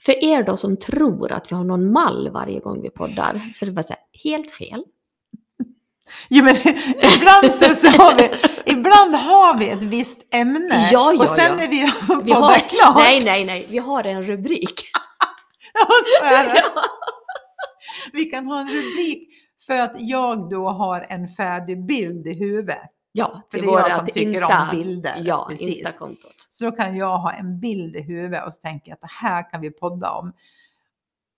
För 0.00 0.24
er 0.24 0.42
då 0.42 0.56
som 0.56 0.76
tror 0.76 1.32
att 1.32 1.52
vi 1.52 1.56
har 1.56 1.64
någon 1.64 1.92
mall 1.92 2.30
varje 2.30 2.60
gång 2.60 2.82
vi 2.82 2.90
poddar, 2.90 3.40
så 3.54 3.64
är 3.64 3.66
det 3.66 3.72
bara 3.72 3.82
så 3.82 3.92
här, 3.92 4.02
helt 4.30 4.50
fel. 4.50 4.84
Jo, 6.28 6.44
men, 6.44 6.56
ibland, 7.16 7.52
så, 7.52 7.74
så 7.74 7.88
har 7.88 8.14
vi, 8.14 8.30
ibland 8.72 9.14
har 9.14 9.58
vi 9.58 9.70
ett 9.70 9.82
visst 9.82 10.34
ämne 10.34 10.88
Ja, 10.92 11.12
ja, 11.12 11.18
och 11.18 11.28
sen 11.28 11.44
ja. 11.44 11.56
när 11.56 11.68
vi 11.68 11.92
Vi 12.24 12.32
har, 12.32 12.54
klart, 12.54 12.96
nej, 12.96 13.20
nej, 13.24 13.44
nej, 13.44 13.66
vi 13.70 13.78
har 13.78 14.04
en 14.04 14.22
rubrik. 14.22 14.82
och 15.88 15.94
så 16.04 16.24
är 16.24 16.44
det. 16.44 16.62
Ja. 16.74 16.82
Vi 18.12 18.24
kan 18.24 18.46
ha 18.46 18.60
en 18.60 18.66
rubrik 18.66 19.28
för 19.66 19.80
att 19.80 19.94
jag 19.96 20.50
då 20.50 20.68
har 20.68 21.06
en 21.08 21.28
färdig 21.28 21.86
bild 21.86 22.26
i 22.26 22.34
huvudet. 22.34 22.95
Ja, 23.16 23.42
För 23.50 23.58
det 23.58 23.66
är 23.66 23.70
jag 23.72 23.92
som 23.92 24.06
tycker 24.06 24.20
Insta, 24.20 24.62
om 24.62 24.68
bilder. 24.70 25.14
Ja, 25.24 25.46
Precis. 25.50 25.76
Instakontot. 25.78 26.32
Så 26.48 26.64
då 26.64 26.70
kan 26.70 26.96
jag 26.96 27.18
ha 27.18 27.32
en 27.32 27.60
bild 27.60 27.96
i 27.96 28.00
huvudet 28.02 28.46
och 28.46 28.54
så 28.54 28.60
tänker 28.60 28.88
jag 28.90 28.94
att 28.94 29.00
det 29.00 29.10
här 29.26 29.50
kan 29.50 29.60
vi 29.60 29.70
podda 29.70 30.10
om. 30.10 30.32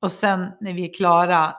Och 0.02 0.12
sen 0.12 0.46
när 0.60 0.72
vi 0.72 0.88
är 0.90 0.94
klara 0.94 1.56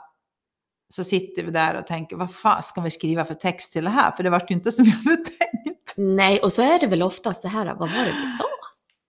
så 0.89 1.03
sitter 1.03 1.43
vi 1.43 1.51
där 1.51 1.77
och 1.77 1.88
tänker 1.88 2.15
vad 2.15 2.34
fan 2.36 2.63
ska 2.63 2.82
vi 2.82 2.91
skriva 2.91 3.25
för 3.25 3.34
text 3.34 3.73
till 3.73 3.84
det 3.84 3.89
här? 3.89 4.12
För 4.12 4.23
det 4.23 4.29
vart 4.29 4.51
ju 4.51 4.55
inte 4.55 4.71
som 4.71 4.86
vi 4.86 4.91
hade 4.91 5.15
tänkt. 5.15 5.93
Nej, 5.97 6.39
och 6.39 6.53
så 6.53 6.62
är 6.62 6.79
det 6.79 6.88
väl 6.88 7.03
ofta 7.03 7.34
så 7.34 7.47
här, 7.47 7.65
vad 7.65 7.77
var 7.79 7.97
det 8.05 8.12
vi 8.21 8.27
sa? 8.38 8.45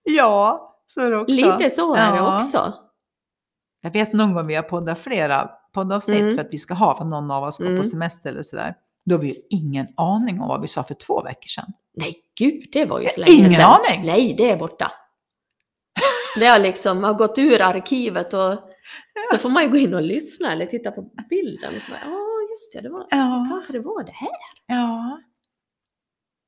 Ja, 0.03 0.67
så 0.87 1.01
är 1.01 1.11
det 1.11 1.17
också. 1.17 1.35
Lite 1.35 1.69
så 1.69 1.95
är 1.95 2.11
det 2.11 2.17
Ja. 2.17 2.37
också. 2.37 2.73
Jag 3.81 3.91
vet 3.91 4.13
någon 4.13 4.33
gång 4.33 4.47
vi 4.47 4.55
har 4.55 4.63
poddat 4.63 4.99
flera 4.99 5.49
poddavsnitt 5.73 6.19
Mm. 6.21 6.35
för 6.35 6.41
att 6.41 6.53
vi 6.53 6.57
ska 6.57 6.73
ha, 6.73 6.97
för 6.97 7.05
någon 7.05 7.31
av 7.31 7.43
oss 7.43 7.57
på 7.57 7.63
Mm. 7.65 7.83
semester 7.83 8.29
eller 8.29 8.43
sådär. 8.43 8.75
Då 9.05 9.15
har 9.15 9.19
vi 9.21 9.27
ju 9.27 9.35
ingen 9.49 9.87
aning 9.97 10.41
om 10.41 10.47
vad 10.47 10.61
vi 10.61 10.67
sa 10.67 10.83
för 10.83 10.93
två 10.93 11.21
veckor 11.21 11.47
sedan. 11.47 11.73
Nej, 11.93 12.15
gud, 12.35 12.69
det 12.71 12.85
var 12.85 12.99
ju 12.99 13.07
så 13.07 13.19
länge 13.19 13.31
har 13.31 13.39
ingen 13.39 13.51
sedan. 13.51 13.79
aning. 13.89 14.05
Nej, 14.05 14.35
det 14.37 14.49
är 14.49 14.57
borta. 14.57 14.91
Det 16.39 16.45
har 16.45 16.59
liksom 16.59 17.03
har 17.03 17.13
gått 17.13 17.37
ur 17.37 17.61
arkivet 17.61 18.33
och 18.33 18.59
då 19.31 19.37
får 19.37 19.49
man 19.49 19.63
ju 19.63 19.69
gå 19.69 19.77
in 19.77 19.93
och 19.93 20.01
lyssna 20.01 20.51
eller 20.51 20.65
titta 20.65 20.91
på 20.91 21.01
bilden. 21.29 21.73
Ja, 21.89 21.95
ah, 21.95 22.51
just 22.51 22.73
det, 22.73 22.81
det 22.81 22.89
var, 22.89 23.07
Ja, 23.09 23.47
kanske 23.49 23.73
det 23.73 23.79
var 23.79 24.03
det 24.03 24.11
här. 24.11 24.29
ja. 24.65 25.21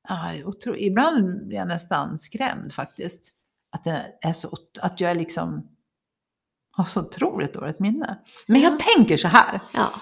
ja 0.08 0.32
otro... 0.44 0.76
Ibland 0.76 1.46
blir 1.46 1.58
jag 1.58 1.68
nästan 1.68 2.18
skrämd 2.18 2.72
faktiskt. 2.72 3.24
Att, 3.72 3.84
det 3.84 4.06
är 4.20 4.32
så, 4.32 4.56
att 4.80 5.00
jag 5.00 5.16
liksom 5.16 5.68
har 6.76 6.84
så 6.84 7.00
otroligt 7.00 7.54
dåligt 7.54 7.80
minne. 7.80 8.18
Men 8.46 8.60
jag 8.60 8.78
tänker 8.78 9.16
så 9.16 9.28
här, 9.28 9.60
Ja, 9.74 9.92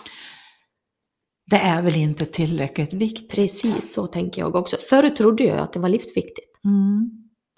det 1.51 1.57
är 1.57 1.83
väl 1.83 1.97
inte 1.97 2.25
tillräckligt 2.25 2.93
viktigt? 2.93 3.31
precis 3.31 3.95
så 3.95 4.07
tänker 4.07 4.43
jag 4.43 4.57
också. 4.57 4.77
Förut 4.89 5.17
trodde 5.17 5.45
jag 5.45 5.59
att 5.59 5.73
det 5.73 5.81
var 5.81 5.89
livsviktigt. 5.89 6.65
Mm. 6.65 7.11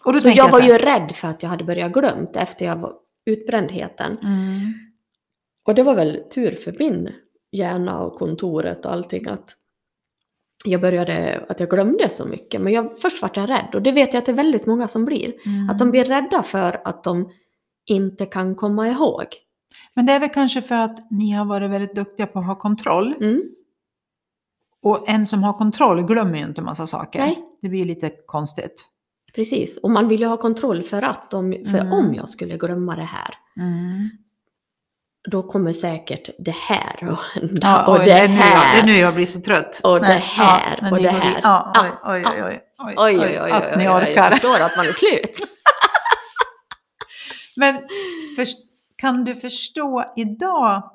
Och 0.04 0.12
då 0.12 0.18
Så 0.18 0.22
tänker 0.24 0.42
jag 0.42 0.50
var 0.50 0.60
här, 0.60 0.68
ju 0.68 0.78
rädd 0.78 1.12
för 1.14 1.28
att 1.28 1.42
jag 1.42 1.50
hade 1.50 1.64
börjat 1.64 1.92
glömt 1.92 2.36
efter 2.36 2.66
jag 2.66 2.76
var 2.76 2.92
utbrändheten. 3.26 4.18
Mm. 4.22 4.74
Och 5.66 5.74
det 5.74 5.82
var 5.82 5.94
väl 5.94 6.22
tur 6.34 6.52
för 6.52 6.74
min 6.78 7.10
hjärna 7.52 8.00
och 8.00 8.18
kontoret 8.18 8.86
och 8.86 8.92
allting 8.92 9.28
att 9.28 9.56
jag 10.64 10.80
började, 10.80 11.44
att 11.48 11.60
jag 11.60 11.70
glömde 11.70 12.08
så 12.08 12.26
mycket. 12.26 12.60
Men 12.60 12.72
jag, 12.72 12.98
först 12.98 13.22
var 13.22 13.30
jag 13.34 13.50
rädd 13.50 13.74
och 13.74 13.82
det 13.82 13.92
vet 13.92 14.12
jag 14.12 14.18
att 14.18 14.26
det 14.26 14.32
är 14.32 14.36
väldigt 14.36 14.66
många 14.66 14.88
som 14.88 15.04
blir. 15.04 15.32
Mm. 15.46 15.70
Att 15.70 15.78
de 15.78 15.90
blir 15.90 16.04
rädda 16.04 16.42
för 16.42 16.80
att 16.84 17.04
de 17.04 17.30
inte 17.86 18.26
kan 18.26 18.54
komma 18.54 18.88
ihåg. 18.88 19.26
Men 19.94 20.06
det 20.06 20.12
är 20.12 20.20
väl 20.20 20.28
kanske 20.28 20.62
för 20.62 20.74
att 20.74 21.10
ni 21.10 21.30
har 21.30 21.44
varit 21.44 21.70
väldigt 21.70 21.94
duktiga 21.94 22.26
på 22.26 22.38
att 22.38 22.46
ha 22.46 22.54
kontroll. 22.54 23.14
Mm. 23.20 23.42
Och 24.84 25.08
en 25.08 25.26
som 25.26 25.42
har 25.42 25.52
kontroll 25.52 26.02
glömmer 26.02 26.38
ju 26.38 26.44
inte 26.44 26.62
massa 26.62 26.86
saker. 26.86 27.18
Nej. 27.20 27.38
Det 27.62 27.68
blir 27.68 27.84
lite 27.84 28.10
konstigt. 28.26 28.86
Precis, 29.34 29.78
och 29.82 29.90
man 29.90 30.08
vill 30.08 30.20
ju 30.20 30.26
ha 30.26 30.36
kontroll 30.36 30.82
för 30.82 31.02
att 31.02 31.34
om, 31.34 31.52
för 31.52 31.78
Mm. 31.78 31.92
om 31.92 32.14
jag 32.14 32.28
skulle 32.30 32.56
glömma 32.56 32.96
det 32.96 33.02
här, 33.02 33.34
Mm. 33.56 34.10
då 35.30 35.42
kommer 35.42 35.72
säkert 35.72 36.30
det 36.38 36.54
här 36.56 37.16
hända 37.34 37.58
Ja, 37.62 37.86
och 37.86 37.94
oj, 37.98 38.04
det 38.04 38.12
är 38.12 38.28
nu 38.28 38.34
jag, 38.34 38.42
det 38.42 38.48
här. 38.48 38.82
är 38.82 38.86
nu 38.86 38.92
jag 38.96 39.14
blir 39.14 39.26
så 39.26 39.40
trött. 39.40 39.80
Och 39.84 40.00
det 40.00 40.06
här, 40.06 40.78
när 40.82 40.92
och 40.92 40.98
det 41.02 41.10
här. 41.10 41.40
Ja, 41.42 41.72
oj, 41.82 41.90
Ja, 42.02 42.12
oj, 42.12 42.22
ja. 42.38 42.86
oj, 42.86 42.94
oj, 42.96 43.18
oj, 43.18 43.20
Oj, 43.24 43.40
oj, 43.42 43.50
att 43.50 43.78
ni 43.78 43.88
orkar. 43.88 44.14
jag 44.16 44.32
förstår 44.32 44.60
att 44.60 44.76
man 44.76 44.86
är 44.86 44.92
slut. 44.92 45.38
Men 47.56 47.74
förs- 48.36 48.56
kan 48.96 49.24
du 49.24 49.34
förstå 49.34 50.04
idag 50.16 50.90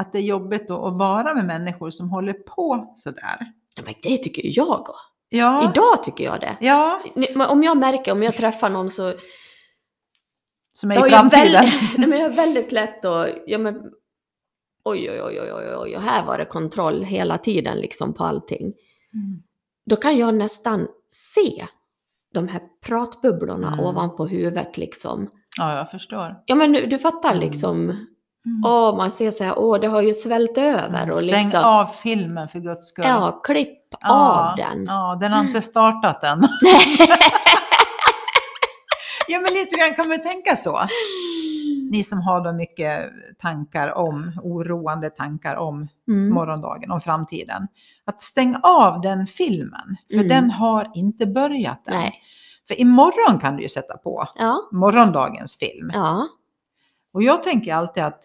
att 0.00 0.12
det 0.12 0.18
är 0.18 0.22
jobbigt 0.22 0.68
då 0.68 0.86
att 0.86 0.98
vara 0.98 1.34
med 1.34 1.44
människor 1.44 1.90
som 1.90 2.10
håller 2.10 2.32
på 2.32 2.92
sådär? 2.96 3.38
Men 3.84 3.94
det 4.02 4.16
tycker 4.16 4.42
jag. 4.58 4.86
Ja. 5.28 5.70
Idag 5.70 6.02
tycker 6.02 6.24
jag 6.24 6.40
det. 6.40 6.56
Ja, 6.60 7.00
Om 7.48 7.62
jag 7.62 7.76
märker, 7.76 8.12
om 8.12 8.22
jag 8.22 8.34
träffar 8.36 8.70
någon 8.70 8.90
så... 8.90 9.12
som 10.72 10.90
är 10.90 10.94
Jag 10.94 11.06
i 11.06 11.10
framtiden. 11.10 11.42
väldigt, 11.52 11.72
nej, 11.98 12.08
men 12.08 12.18
jag 12.20 12.28
har 12.30 12.36
väldigt 12.36 12.72
lätt 12.72 13.04
att... 13.04 13.28
Ja, 13.46 13.58
men, 13.58 13.74
oj, 14.84 15.10
oj, 15.10 15.20
oj, 15.40 15.52
oj, 15.52 15.76
oj, 15.76 15.96
här 16.00 16.24
var 16.26 16.38
det 16.38 16.44
kontroll 16.44 17.02
hela 17.04 17.38
tiden 17.38 17.78
liksom 17.78 18.14
på 18.14 18.24
allting. 18.24 18.62
Mm. 19.14 19.42
Då 19.86 19.96
kan 19.96 20.18
jag 20.18 20.34
nästan 20.34 20.88
se 21.06 21.66
de 22.34 22.48
här 22.48 22.60
pratbubblorna 22.84 23.68
Mm. 23.72 23.80
ovanpå 23.80 24.26
huvudet 24.26 24.78
liksom. 24.78 25.30
Ja, 25.58 25.76
jag 25.76 25.90
förstår. 25.90 26.36
Ja 26.46 26.54
men 26.54 26.72
du, 26.72 26.86
du 26.86 26.98
fattar 26.98 27.30
Mm. 27.34 27.40
liksom. 27.50 27.80
Mm. 27.90 28.06
Åh, 28.64 28.96
man 28.96 29.10
ser 29.10 29.30
så 29.30 29.44
här, 29.44 29.58
åh 29.58 29.80
det 29.80 29.86
har 29.88 30.02
ju 30.02 30.14
svällt 30.14 30.58
över 30.58 31.10
och 31.10 31.18
Stäng 31.20 31.42
liksom. 31.44 31.64
av 31.64 31.84
filmen 31.86 32.48
för 32.48 32.58
guds 32.60 32.88
skull. 32.88 33.04
Ja, 33.08 33.40
klipp 33.44 33.78
Ja, 34.00 34.50
av 34.50 34.56
den. 34.56 34.84
Ja, 34.84 35.18
den 35.20 35.32
har 35.32 35.40
inte 35.44 35.62
startat 35.62 36.24
än. 36.24 36.40
ja, 39.28 39.40
men 39.40 39.52
lite 39.52 39.76
grann 39.76 39.94
kan 39.94 40.08
man 40.08 40.22
tänka 40.22 40.56
så. 40.56 40.78
Ni 41.90 42.02
som 42.02 42.20
har 42.20 42.40
då 42.44 42.52
mycket 42.52 43.10
tankar 43.38 43.94
om, 43.98 44.32
oroande 44.42 45.10
tankar 45.10 45.56
om 45.56 45.88
Mm. 46.08 46.34
morgondagen, 46.34 46.90
om 46.90 47.00
framtiden. 47.00 47.66
Att 48.04 48.20
stäng 48.20 48.54
av 48.62 49.00
den 49.00 49.26
filmen, 49.26 49.96
för 50.10 50.14
Mm. 50.16 50.28
den 50.28 50.50
har 50.50 50.90
inte 50.94 51.26
börjat 51.26 51.88
än. 51.88 51.94
Nej. 51.94 52.14
För 52.68 52.80
imorgon 52.80 53.38
kan 53.40 53.56
du 53.56 53.62
ju 53.62 53.68
sätta 53.68 53.96
på 53.96 54.24
Ja, 54.34 54.68
morgondagens 54.72 55.56
film. 55.58 55.90
ja, 55.94 56.28
Och 57.14 57.22
jag 57.22 57.42
tänker 57.42 57.74
alltid 57.74 58.04
att 58.04 58.22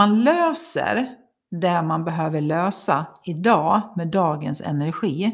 man 0.00 0.24
löser 0.24 1.08
det 1.50 1.82
man 1.82 2.04
behöver 2.04 2.40
lösa 2.40 3.06
idag 3.24 3.80
med 3.96 4.08
dagens 4.08 4.60
energi. 4.60 5.32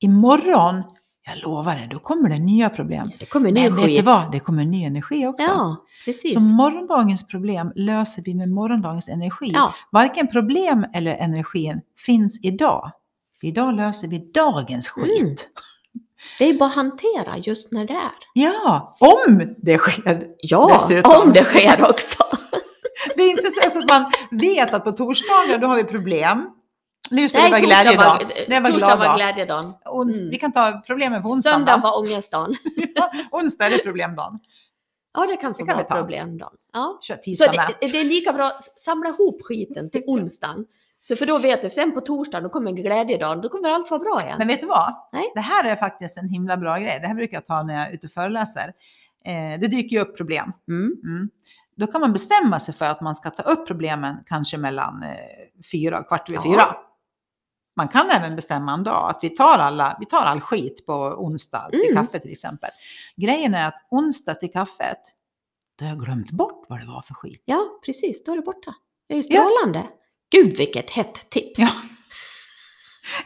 Imorgon, 0.00 0.82
jag 1.26 1.38
lovar 1.42 1.76
det, 1.76 1.88
då 1.90 1.98
kommer 1.98 2.28
det 2.28 2.38
nya 2.38 2.70
problem. 2.70 3.04
det 3.20 3.26
kommer 3.26 3.52
ny 3.52 3.62
Men 3.62 3.76
vet 3.76 3.86
du 3.86 4.02
vad, 4.02 4.32
det 4.32 4.40
kommer 4.40 4.64
ny 4.64 4.84
energi 4.84 5.26
också. 5.26 5.46
Ja, 5.46 5.76
precis. 6.04 6.34
Så 6.34 6.40
morgondagens 6.40 7.26
problem 7.26 7.72
löser 7.74 8.22
vi 8.22 8.34
med 8.34 8.48
morgondagens 8.48 9.08
energi. 9.08 9.50
Ja, 9.54 9.74
Varken 9.92 10.26
problem 10.28 10.86
eller 10.94 11.14
energin 11.14 11.80
finns 12.06 12.40
idag. 12.42 12.92
För 13.40 13.46
idag 13.46 13.74
löser 13.74 14.08
vi 14.08 14.30
dagens 14.34 14.88
skit. 14.88 15.18
Mm. 15.18 15.34
det 16.38 16.44
är 16.44 16.58
bara 16.58 16.68
att 16.68 16.74
hantera 16.74 17.38
just 17.38 17.72
när 17.72 17.84
det 17.86 17.94
är. 17.94 18.12
Ja, 18.34 18.96
om 19.00 19.54
det 19.58 19.78
sker. 19.78 20.26
Ja, 20.38 20.70
Dessutom. 20.74 21.12
om 21.24 21.32
det 21.32 21.44
sker 21.44 21.90
också. 21.90 22.35
Det 23.16 23.22
är 23.22 23.30
inte 23.30 23.50
så 23.50 23.78
att 23.78 23.88
man 23.88 24.12
vet 24.30 24.74
att 24.74 24.84
på 24.84 24.92
torsdagar 24.92 25.58
då 25.58 25.66
har 25.66 25.76
vi 25.76 25.84
problem. 25.84 26.50
Nu 27.10 27.28
ska 27.28 27.42
det 27.42 27.50
vara 27.50 27.60
glädjedag. 27.60 28.04
var, 28.48 28.60
var 28.60 28.70
torsdag 28.70 28.86
glad 28.86 28.98
var 28.98 29.06
dag. 29.06 29.16
glädjedagen. 29.16 29.64
Mm. 29.64 30.30
Vi 30.30 30.36
kan 30.36 30.52
ta 30.52 30.82
problemen 30.86 31.22
på 31.22 31.28
onsdagen 31.28 31.66
Söndag 31.66 31.76
var 31.82 31.98
ångestdagen. 31.98 32.54
Onsdag 33.30 33.66
är 33.66 33.70
det 33.70 33.78
problemdagen. 33.78 34.40
Ja, 35.14 35.26
det 35.26 35.36
kan 35.36 35.54
få 35.54 35.58
Det 35.60 35.66
kan 35.66 35.76
vara 35.76 35.84
vi 35.84 35.88
ta. 35.88 35.94
problemdagen. 35.96 36.52
Ja. 36.72 36.98
Kör 37.02 37.34
Så 37.34 37.44
det, 37.44 37.76
det 37.80 38.00
är 38.00 38.04
lika 38.04 38.32
bra 38.32 38.46
att 38.46 38.64
samla 38.80 39.08
ihop 39.08 39.42
skiten 39.42 39.90
till 39.90 40.02
onsdagen. 40.06 40.64
Så 41.00 41.16
för 41.16 41.26
då 41.26 41.38
vet 41.38 41.62
du, 41.62 41.70
sen 41.70 41.92
på 41.94 42.00
torsdagen 42.00 42.42
då 42.42 42.48
kommer 42.48 42.72
glädjedagen, 42.72 43.40
då 43.40 43.48
kommer 43.48 43.68
allt 43.68 43.90
vara 43.90 44.00
bra 44.00 44.22
igen. 44.22 44.38
Men 44.38 44.48
vet 44.48 44.60
du 44.60 44.66
vad? 44.66 44.94
Nej. 45.12 45.32
Det 45.34 45.40
här 45.40 45.64
är 45.64 45.76
faktiskt 45.76 46.18
en 46.18 46.28
himla 46.28 46.56
bra 46.56 46.78
grej. 46.78 46.98
Det 47.00 47.06
här 47.08 47.14
brukar 47.14 47.36
jag 47.36 47.46
ta 47.46 47.62
när 47.62 47.74
jag 47.74 47.88
är 47.88 47.92
ute 47.92 48.06
och 48.06 48.12
föreläser. 48.12 48.72
Eh, 49.24 49.60
det 49.60 49.66
dyker 49.66 49.96
ju 49.96 50.02
upp 50.02 50.16
problem. 50.16 50.52
Mm. 50.68 50.92
Mm. 51.04 51.30
Då 51.76 51.86
kan 51.86 52.00
man 52.00 52.12
bestämma 52.12 52.60
sig 52.60 52.74
för 52.74 52.84
att 52.84 53.00
man 53.00 53.14
ska 53.14 53.30
ta 53.30 53.42
upp 53.42 53.66
problemen 53.66 54.16
kanske 54.26 54.58
mellan 54.58 55.02
eh, 55.02 55.10
fyra 55.72 55.98
och 56.00 56.08
kvart 56.08 56.30
över 56.30 56.38
Ja. 56.38 56.42
fyra. 56.52 56.76
Man 57.76 57.88
kan 57.88 58.10
även 58.10 58.36
bestämma 58.36 58.72
en 58.72 58.84
dag 58.84 59.10
att 59.10 59.18
vi 59.22 59.28
tar, 59.28 59.58
alla, 59.58 59.96
vi 60.00 60.06
tar 60.06 60.22
all 60.22 60.40
skit 60.40 60.86
på 60.86 60.92
onsdag 60.94 61.68
till 61.70 61.90
Mm. 61.90 62.06
kaffe 62.06 62.18
till 62.18 62.32
exempel. 62.32 62.70
Grejen 63.16 63.54
är 63.54 63.66
att 63.68 63.86
onsdag 63.90 64.34
till 64.34 64.52
kaffet, 64.52 64.98
då 65.78 65.84
har 65.84 65.90
jag 65.90 66.00
glömt 66.00 66.30
bort 66.30 66.64
vad 66.68 66.80
det 66.80 66.86
var 66.86 67.02
för 67.02 67.14
skit. 67.14 67.42
Ja, 67.44 67.64
precis, 67.84 68.24
då 68.24 68.32
är 68.32 68.36
det 68.36 68.42
borta. 68.42 68.74
Det 69.08 69.14
är 69.14 69.22
ju 69.22 69.28
Ja. 69.28 69.40
strålande. 69.42 69.86
Gud 70.30 70.56
vilket 70.56 70.90
hett 70.90 71.30
tips. 71.30 71.58
Ja. 71.60 71.68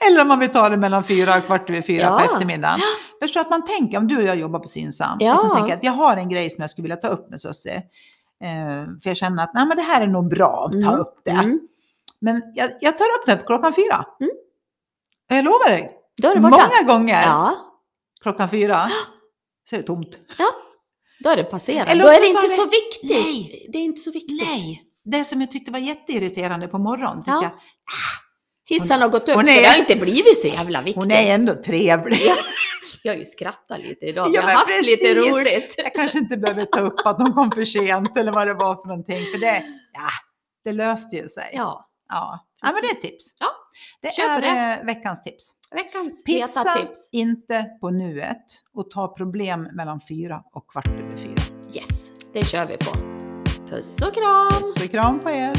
Eller 0.07 0.23
om 0.23 0.29
man 0.29 0.39
vill 0.39 0.51
ta 0.51 0.69
det 0.69 0.77
mellan 0.77 1.05
fyra 1.05 1.37
och 1.39 1.47
kvart 1.47 1.71
över 1.71 1.83
fyra 1.83 2.03
Ja. 2.03 2.19
på 2.19 2.25
eftermiddagen. 2.35 2.81
Förstår 3.23 3.41
att 3.41 3.51
man 3.51 3.65
tänker, 3.65 3.99
om 3.99 4.09
du 4.09 4.17
och 4.17 4.23
jag 4.23 4.37
jobbar 4.39 4.59
på 4.61 4.69
Synsam, 4.69 5.17
Ja. 5.21 5.35
och 5.35 5.41
så 5.41 5.47
tänker 5.55 5.69
jag 5.69 5.77
att 5.77 5.85
jag 5.85 5.93
har 5.93 6.17
en 6.17 6.29
grej 6.29 6.51
som 6.51 6.61
jag 6.63 6.71
skulle 6.71 6.83
vilja 6.83 6.97
ta 6.97 7.09
upp 7.09 7.31
med 7.31 7.41
Susie. 7.41 7.83
Eh, 8.45 8.85
för 9.03 9.11
jag 9.11 9.17
känner 9.17 9.43
att 9.45 9.55
Nej, 9.55 9.67
men 9.67 9.77
det 9.77 9.83
här 9.83 10.01
är 10.01 10.07
nog 10.07 10.29
bra 10.31 10.67
att 10.67 10.73
ta 10.83 10.89
Mm. 10.89 11.01
upp 11.01 11.21
det. 11.25 11.31
Mm. 11.31 11.61
Men 12.21 12.43
jag, 12.55 12.71
jag 12.81 12.99
tar 12.99 13.05
upp 13.05 13.27
det 13.27 13.43
klockan 13.47 13.73
fyra. 13.75 14.05
Mm. 14.21 14.33
Jag 15.29 15.45
lovar 15.45 15.71
dig, 15.71 15.91
Då 16.23 16.29
är 16.29 16.35
det 16.35 16.41
borta. 16.41 16.69
många 16.85 16.93
gånger 16.95 17.23
Ja, 17.23 17.55
klockan 18.23 18.49
fyra 18.49 18.91
så 19.71 19.77
är 19.77 19.81
det 19.81 19.87
tomt. 19.87 20.19
då 21.25 21.31
är 21.31 21.37
det 21.37 21.45
passerat. 21.45 21.89
Eller 21.89 22.05
Då 22.05 22.11
är 22.11 22.21
det 22.21 22.27
inte 22.27 22.49
så 22.49 22.65
viktigt. 22.65 23.11
Nej. 23.11 23.67
Det 23.73 23.79
är 23.79 23.83
inte 23.83 24.01
så 24.01 24.11
viktigt. 24.11 24.43
Nej, 24.49 24.83
det 25.05 25.25
som 25.25 25.41
jag 25.41 25.51
tyckte 25.51 25.73
var 25.73 25.79
jätteirriterande 25.79 26.69
på 26.69 26.79
morgonen, 26.79 27.19
tycker 27.23 27.33
Ja. 27.33 27.43
jag, 27.43 27.53
Hissen 28.71 29.01
har 29.01 29.09
gått 29.09 29.29
upp 29.29 29.35
hon 29.35 29.47
så 29.47 29.53
är- 29.53 29.63
det 29.63 29.69
har 29.69 29.77
inte 29.79 29.97
blivit 29.97 30.41
så 30.41 30.49
jävla 30.49 30.79
viktigt. 30.81 30.97
hon 31.03 31.11
är 31.11 31.35
ändå 31.35 31.55
trevlig. 31.55 32.19
Jag 33.03 33.13
har 33.13 33.19
ju 33.19 33.25
skrattat 33.25 33.79
lite 33.83 34.07
idag. 34.07 34.27
Ja, 34.27 34.31
Vi 34.31 34.37
har 34.37 34.53
haft 34.53 34.87
lite 34.87 35.15
precis. 35.15 35.33
roligt. 35.33 35.75
Jag 35.79 35.95
kanske 35.95 36.19
inte 36.19 36.37
behöver 36.37 36.65
ta 36.65 36.81
upp 36.81 36.95
att 37.05 37.19
de 37.19 37.33
kom 37.33 37.51
för 37.51 37.65
sent 37.65 38.17
eller 38.17 38.33
vad 38.33 38.47
det 38.47 38.55
var 38.55 38.75
för 38.77 38.89
någonting. 38.89 39.25
För 39.33 39.39
det, 39.39 39.63
ja, 39.93 40.09
det 40.65 40.73
löste 40.73 41.17
ju 41.17 41.29
sig. 41.29 41.51
Ja, 41.55 41.87
Ja. 42.13 42.47
ja, 42.63 42.73
men 42.73 42.83
det 42.83 42.89
är 42.89 42.93
ett 42.93 43.01
tips. 43.01 43.25
Ja, 43.41 43.47
det 44.03 44.09
är 44.23 44.41
det. 44.41 44.81
eh, 44.81 44.87
veckans 44.87 45.23
tips. 45.23 45.51
veckans 45.71 46.25
Pissa 46.25 46.65
tips. 46.75 47.09
inte 47.13 47.67
på 47.81 47.91
nuet 47.91 48.45
och 48.75 48.91
ta 48.91 49.15
problem 49.15 49.69
mellan 49.73 50.01
fyra 50.09 50.43
och 50.55 50.71
kvart 50.71 50.87
över 50.89 51.11
fyra. 51.19 51.43
Yes, 51.75 52.11
det 52.33 52.45
kör 52.47 52.67
vi 52.67 52.77
på. 52.85 53.21
Puss 53.71 54.03
och 54.03 54.15
kram! 54.15 54.51
Puss 54.51 54.85
och 54.85 54.91
kram 54.91 55.21
på 55.21 55.31
er! 55.31 55.53